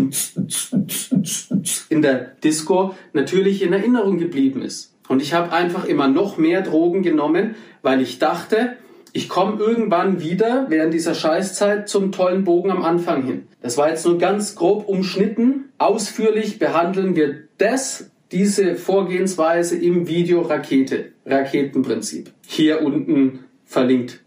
in 1.89 2.01
der 2.01 2.13
Disco, 2.41 2.95
natürlich 3.11 3.61
in 3.61 3.73
Erinnerung 3.73 4.19
geblieben 4.19 4.61
ist. 4.61 4.95
Und 5.09 5.21
ich 5.21 5.33
habe 5.33 5.51
einfach 5.51 5.83
immer 5.83 6.07
noch 6.07 6.37
mehr 6.37 6.61
Drogen 6.61 7.03
genommen, 7.03 7.55
weil 7.81 7.99
ich 7.99 8.19
dachte, 8.19 8.77
ich 9.11 9.27
komme 9.27 9.59
irgendwann 9.61 10.21
wieder 10.21 10.67
während 10.69 10.93
dieser 10.93 11.13
Scheißzeit 11.13 11.89
zum 11.89 12.13
tollen 12.13 12.45
Bogen 12.45 12.71
am 12.71 12.83
Anfang 12.83 13.23
hin. 13.23 13.47
Das 13.61 13.77
war 13.77 13.89
jetzt 13.89 14.05
nur 14.05 14.17
ganz 14.17 14.55
grob 14.55 14.87
umschnitten. 14.87 15.73
Ausführlich 15.77 16.57
behandeln 16.57 17.17
wir 17.17 17.49
das, 17.57 18.11
diese 18.31 18.75
Vorgehensweise 18.75 19.77
im 19.77 20.07
Video 20.07 20.39
Rakete, 20.43 21.11
Raketenprinzip. 21.25 22.31
Hier 22.47 22.81
unten 22.81 23.39
verlinkt. 23.65 24.21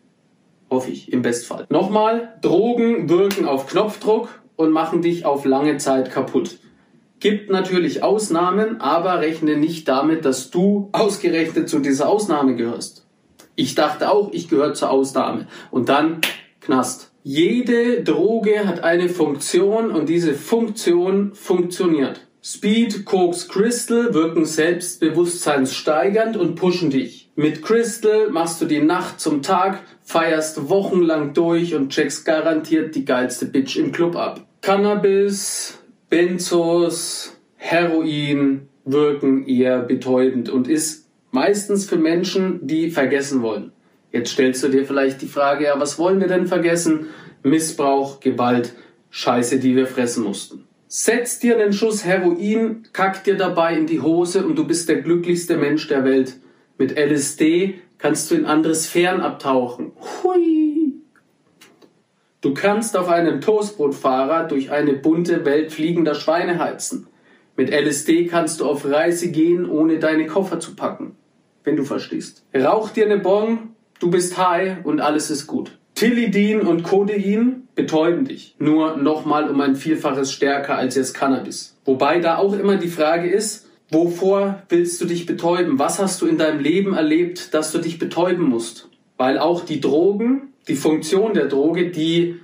Hoffe 0.71 0.91
ich, 0.91 1.13
im 1.13 1.23
Bestfall. 1.23 1.67
Nochmal, 1.71 2.35
Drogen 2.43 3.09
wirken 3.09 3.47
auf 3.47 3.67
Knopfdruck 3.67 4.29
und 4.57 4.71
machen 4.71 5.03
dich 5.03 5.25
auf 5.25 5.45
lange 5.45 5.79
Zeit 5.79 6.11
kaputt. 6.11 6.59
Gibt 7.21 7.51
natürlich 7.51 8.03
Ausnahmen, 8.03 8.81
aber 8.81 9.21
rechne 9.21 9.57
nicht 9.57 9.89
damit, 9.89 10.25
dass 10.25 10.51
du 10.51 10.89
ausgerechnet 10.93 11.69
zu 11.69 11.81
dieser 11.81 12.09
Ausnahme 12.09 12.55
gehörst. 12.55 13.07
Ich 13.57 13.75
dachte 13.75 14.11
auch, 14.11 14.33
ich 14.33 14.49
gehöre 14.49 14.75
zur 14.75 14.91
Ausnahme. 14.91 15.49
Und 15.71 15.89
dann 15.89 16.21
Knast. 16.61 17.11
Jede 17.25 18.03
Droge 18.05 18.67
hat 18.67 18.85
eine 18.85 19.09
Funktion 19.09 19.91
und 19.91 20.09
diese 20.09 20.35
Funktion 20.35 21.35
funktioniert. 21.35 22.21
Speed, 22.43 23.05
Koks, 23.05 23.49
Crystal 23.49 24.15
wirken 24.15 24.45
selbstbewusstseinssteigernd 24.45 26.37
und 26.37 26.55
pushen 26.55 26.91
dich. 26.91 27.31
Mit 27.35 27.63
Crystal 27.63 28.31
machst 28.31 28.61
du 28.61 28.67
die 28.67 28.81
Nacht 28.81 29.19
zum 29.19 29.43
Tag, 29.43 29.81
feierst 30.09 30.71
wochenlang 30.71 31.35
durch 31.35 31.75
und 31.75 31.91
checkst 31.91 32.25
garantiert 32.25 32.95
die 32.95 33.05
geilste 33.05 33.45
Bitch 33.45 33.77
im 33.77 33.93
Club 33.93 34.17
ab. 34.17 34.41
Cannabis, 34.63 35.79
Benzos, 36.09 37.37
Heroin 37.57 38.69
wirken 38.87 39.47
eher 39.47 39.81
betäubend 39.81 40.49
und 40.49 40.67
ist 40.67 41.05
Meistens 41.31 41.85
für 41.85 41.99
Menschen, 41.99 42.67
die 42.67 42.91
vergessen 42.91 43.43
wollen. 43.43 43.73
Jetzt 44.11 44.31
stellst 44.31 44.65
du 44.65 44.69
dir 44.69 44.87
vielleicht 44.87 45.21
die 45.21 45.27
Frage, 45.27 45.65
ja, 45.65 45.79
was 45.79 45.99
wollen 45.99 46.21
wir 46.21 46.27
denn 46.27 46.47
vergessen? 46.47 47.09
Missbrauch, 47.43 48.21
Gewalt, 48.21 48.73
Scheiße, 49.11 49.59
die 49.59 49.77
wir 49.77 49.87
fressen 49.87 50.25
mussten. 50.25 50.65
Setz 50.87 51.39
dir 51.39 51.59
einen 51.59 51.75
Schuss 51.75 52.07
Heroin, 52.07 52.85
kack 52.95 53.25
dir 53.25 53.37
dabei 53.37 53.77
in 53.77 53.87
die 53.87 54.01
Hose 54.01 54.47
und 54.47 54.57
du 54.57 54.67
bist 54.67 54.89
der 54.89 55.03
glücklichste 55.03 55.59
Mensch 55.59 55.87
der 55.87 56.03
Welt. 56.05 56.37
Mit 56.79 56.99
LSD 56.99 57.75
kannst 57.99 58.31
du 58.31 58.35
in 58.35 58.47
andere 58.47 58.75
Sphären 58.75 59.21
abtauchen. 59.21 59.93
Hui. 60.23 60.95
Du 62.41 62.55
kannst 62.55 62.97
auf 62.97 63.09
einem 63.09 63.41
Toastbrotfahrer 63.41 64.47
durch 64.47 64.71
eine 64.71 64.95
bunte 64.95 65.45
Welt 65.45 65.73
fliegender 65.73 66.15
Schweine 66.15 66.59
heizen. 66.59 67.09
Mit 67.57 67.71
LSD 67.71 68.27
kannst 68.27 68.61
du 68.61 68.67
auf 68.67 68.85
Reise 68.89 69.33
gehen, 69.33 69.69
ohne 69.69 69.99
deine 69.99 70.27
Koffer 70.27 70.61
zu 70.61 70.77
packen. 70.77 71.17
Wenn 71.65 71.77
du 71.77 71.83
verstehst. 71.85 72.45
Rauch 72.55 72.91
dir 72.91 73.07
eine 73.07 73.19
Bon, 73.19 73.71
du 73.99 74.11
bist 74.11 74.39
high 74.39 74.85
und 74.85 75.01
alles 75.01 75.31
ist 75.31 75.49
gut. 75.49 75.77
Tilidin 75.97 76.61
und 76.61 76.85
Codein 76.85 77.67
betäuben 77.75 78.25
dich. 78.25 78.55
Nur 78.61 78.97
nochmal 78.97 79.51
um 79.51 79.61
ein 79.61 79.75
Vielfaches 79.75 80.31
stärker 80.31 80.77
als 80.77 80.95
jetzt 80.95 81.15
Cannabis. 81.15 81.77
Wobei 81.85 82.21
da 82.21 82.37
auch 82.37 82.53
immer 82.53 82.77
die 82.77 82.87
Frage 82.87 83.29
ist, 83.29 83.68
wovor 83.91 84.63
willst 84.69 85.01
du 85.01 85.05
dich 85.05 85.27
betäuben? 85.27 85.79
Was 85.79 85.99
hast 85.99 86.21
du 86.23 86.27
in 86.27 86.39
deinem 86.39 86.61
Leben 86.61 86.95
erlebt, 86.95 87.55
dass 87.55 87.73
du 87.73 87.79
dich 87.79 87.99
betäuben 87.99 88.45
musst? 88.45 88.89
Weil 89.17 89.39
auch 89.39 89.65
die 89.65 89.81
Drogen, 89.81 90.53
die 90.69 90.77
Funktion 90.77 91.35
der 91.35 91.47
Droge, 91.47 91.91
die 91.91 92.41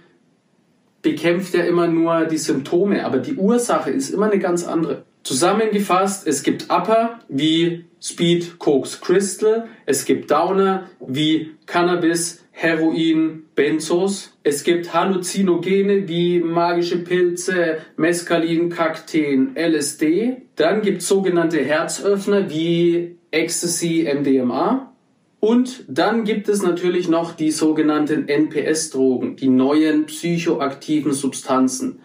bekämpft 1.03 1.55
ja 1.55 1.63
immer 1.65 1.87
nur 1.87 2.25
die 2.25 2.39
Symptome, 2.39 3.05
aber 3.05 3.19
die 3.19 3.35
Ursache 3.35 3.91
ist 3.91 4.11
immer 4.11 4.31
eine 4.31 4.41
ganz 4.41 4.67
andere. 4.67 5.05
Zusammengefasst, 5.25 6.27
es 6.27 6.43
gibt 6.43 6.65
Upper 6.65 7.19
wie 7.29 7.87
Speed, 8.01 8.59
Koks, 8.59 9.01
Crystal, 9.01 9.69
es 9.87 10.05
gibt 10.05 10.31
Downer 10.31 10.91
wie 11.01 11.53
Cannabis, 11.65 12.45
Heroin, 12.51 13.45
Benzos, 13.55 14.37
es 14.43 14.65
gibt 14.65 14.93
Halluzinogene 14.93 16.07
wie 16.07 16.41
magische 16.41 16.99
Pilze, 16.99 17.79
Mescalin, 17.97 18.69
Kakteen, 18.69 19.57
LSD, 19.57 20.43
dann 20.57 20.83
gibt 20.83 21.01
es 21.01 21.09
sogenannte 21.09 21.65
Herzöffner 21.65 22.51
wie 22.51 23.17
Ecstasy, 23.31 24.07
MDMA, 24.15 24.95
und 25.41 25.85
dann 25.89 26.25
gibt 26.25 26.51
es 26.51 26.63
natürlich 26.63 27.09
noch 27.09 27.33
die 27.33 27.51
sogenannten 27.51 28.29
NPS-Drogen, 28.29 29.37
die 29.37 29.49
neuen 29.49 30.05
psychoaktiven 30.07 31.13
Substanzen. 31.13 32.01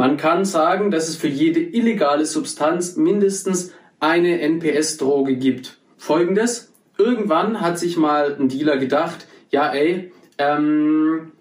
Man 0.00 0.16
kann 0.16 0.46
sagen, 0.46 0.90
dass 0.90 1.10
es 1.10 1.16
für 1.16 1.28
jede 1.28 1.60
illegale 1.60 2.24
Substanz 2.24 2.96
mindestens 2.96 3.74
eine 3.98 4.40
NPS-Droge 4.40 5.36
gibt. 5.36 5.76
Folgendes, 5.98 6.72
irgendwann 6.96 7.60
hat 7.60 7.78
sich 7.78 7.98
mal 7.98 8.34
ein 8.40 8.48
Dealer 8.48 8.78
gedacht, 8.78 9.26
ja 9.50 9.70
ey, 9.70 10.10
ähm, 10.38 11.32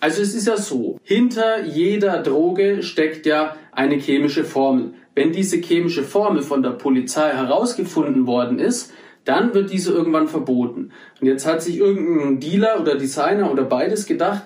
also 0.00 0.20
es 0.20 0.34
ist 0.34 0.46
ja 0.46 0.58
so, 0.58 1.00
hinter 1.02 1.64
jeder 1.64 2.22
Droge 2.22 2.82
steckt 2.82 3.24
ja 3.24 3.56
eine 3.72 3.94
chemische 3.94 4.44
Formel. 4.44 4.92
Wenn 5.14 5.32
diese 5.32 5.56
chemische 5.56 6.02
Formel 6.02 6.42
von 6.42 6.62
der 6.62 6.72
Polizei 6.72 7.30
herausgefunden 7.30 8.26
worden 8.26 8.58
ist, 8.58 8.92
dann 9.24 9.54
wird 9.54 9.72
diese 9.72 9.90
irgendwann 9.90 10.28
verboten. 10.28 10.90
Und 11.18 11.26
jetzt 11.28 11.46
hat 11.46 11.62
sich 11.62 11.78
irgendein 11.78 12.40
Dealer 12.40 12.78
oder 12.78 12.94
Designer 12.96 13.50
oder 13.50 13.62
beides 13.62 14.04
gedacht, 14.04 14.42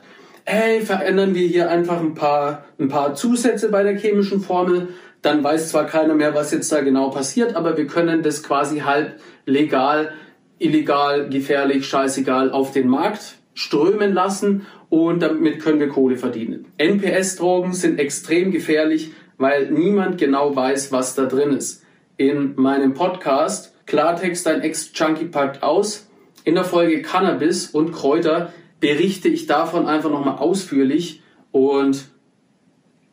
hey, 0.47 0.81
verändern 0.81 1.35
wir 1.35 1.47
hier 1.47 1.69
einfach 1.71 2.01
ein 2.01 2.15
paar, 2.15 2.65
ein 2.79 2.89
paar 2.89 3.15
Zusätze 3.15 3.69
bei 3.69 3.83
der 3.83 3.97
chemischen 3.97 4.41
Formel, 4.41 4.89
dann 5.21 5.43
weiß 5.43 5.71
zwar 5.71 5.87
keiner 5.87 6.15
mehr, 6.15 6.35
was 6.35 6.53
jetzt 6.53 6.71
da 6.71 6.81
genau 6.81 7.11
passiert, 7.11 7.57
aber 7.57 7.77
wir 7.77 7.87
können 7.87 8.23
das 8.23 8.43
quasi 8.43 8.79
halb 8.79 9.21
legal, 9.45 10.13
illegal, 10.59 11.29
gefährlich, 11.29 11.87
scheißegal 11.87 12.53
auf 12.53 12.71
den 12.71 12.89
Markt 12.89 13.37
strömen 13.55 14.13
lassen 14.13 14.67
und 14.89 15.21
damit 15.21 15.61
können 15.61 15.81
wir 15.81 15.89
Kohle 15.89 16.17
verdienen. 16.17 16.67
NPS-Drogen 16.79 17.73
sind 17.73 17.99
extrem 17.99 18.53
gefährlich, 18.53 19.13
weil 19.39 19.71
niemand 19.71 20.19
genau 20.19 20.55
weiß, 20.55 20.93
was 20.93 21.15
da 21.15 21.25
drin 21.25 21.51
ist. 21.51 21.83
In 22.17 22.55
meinem 22.57 22.95
Podcast 22.95 23.75
Klartext, 23.87 24.47
dein 24.47 24.63
Ex-Junkie 24.63 25.27
packt 25.27 25.63
aus. 25.63 26.09
In 26.45 26.55
der 26.55 26.65
Folge 26.65 27.03
Cannabis 27.03 27.69
und 27.69 27.93
Kräuter 27.93 28.53
berichte 28.81 29.29
ich 29.29 29.47
davon 29.47 29.87
einfach 29.87 30.11
nochmal 30.11 30.39
ausführlich 30.39 31.23
und 31.53 32.07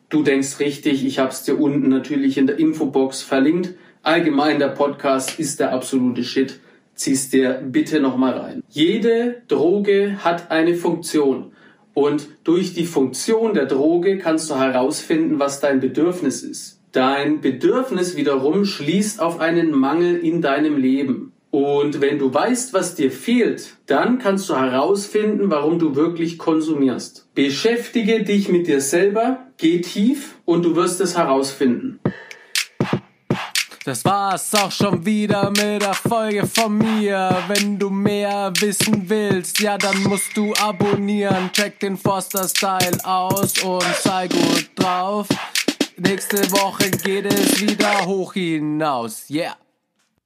du 0.10 0.24
denkst 0.24 0.60
richtig, 0.60 1.06
ich 1.06 1.20
habe 1.20 1.30
es 1.30 1.44
dir 1.44 1.60
unten 1.60 1.90
natürlich 1.90 2.38
in 2.38 2.48
der 2.48 2.60
Infobox 2.60 3.22
verlinkt. 3.22 3.74
Allgemein 4.02 4.60
der 4.60 4.70
Podcast 4.70 5.40
ist 5.40 5.60
der 5.60 5.72
absolute 5.72 6.24
Shit. 6.24 6.60
Ziehst 6.96 7.34
dir 7.34 7.62
bitte 7.66 8.00
nochmal 8.00 8.38
rein. 8.38 8.64
Jede 8.70 9.42
Droge 9.48 10.24
hat 10.24 10.52
eine 10.52 10.76
Funktion. 10.76 11.54
Und 11.94 12.28
durch 12.44 12.74
die 12.74 12.86
Funktion 12.86 13.54
der 13.54 13.66
Droge 13.66 14.18
kannst 14.18 14.50
du 14.50 14.56
herausfinden, 14.56 15.40
was 15.40 15.60
dein 15.60 15.80
Bedürfnis 15.80 16.44
ist. 16.44 16.80
Dein 16.92 17.42
Bedürfnis 17.42 18.16
wiederum 18.16 18.66
schließt 18.66 19.20
auf 19.20 19.40
einen 19.40 19.72
Mangel 19.72 20.18
in 20.18 20.42
deinem 20.42 20.78
Leben. 20.78 21.33
Und 21.54 22.02
wenn 22.02 22.18
du 22.18 22.34
weißt, 22.34 22.74
was 22.74 22.96
dir 22.96 23.12
fehlt, 23.12 23.76
dann 23.86 24.18
kannst 24.18 24.50
du 24.50 24.56
herausfinden, 24.56 25.52
warum 25.52 25.78
du 25.78 25.96
wirklich 25.96 26.40
konsumierst. 26.40 27.28
Beschäftige 27.36 28.24
dich 28.24 28.50
mit 28.50 28.66
dir 28.66 28.82
selber, 28.82 29.46
geh 29.60 29.80
tief 29.82 30.34
und 30.46 30.66
du 30.66 30.76
wirst 30.76 31.00
es 31.00 31.16
herausfinden. 31.16 32.00
Das 33.86 34.04
war's 34.04 34.56
auch 34.56 34.72
schon 34.72 35.06
wieder 35.06 35.52
mit 35.52 35.84
der 35.84 35.94
Folge 35.94 36.48
von 36.48 36.76
mir. 36.76 37.38
Wenn 37.48 37.78
du 37.78 37.92
mehr 37.92 38.52
wissen 38.58 39.04
willst, 39.08 39.60
ja, 39.60 39.78
dann 39.78 40.02
musst 40.02 40.36
du 40.36 40.56
abonnieren. 40.56 41.52
Check 41.54 41.80
den 41.80 41.98
Forster 41.98 42.48
Style 42.48 42.98
aus 43.04 43.62
und 43.62 43.86
sei 44.02 44.28
gut 44.28 44.72
drauf. 44.74 45.28
Nächste 45.98 46.52
Woche 46.52 46.90
geht 46.90 47.32
es 47.32 47.62
wieder 47.62 48.08
hoch 48.08 48.34
hinaus. 48.34 49.30
Yeah. 49.30 49.56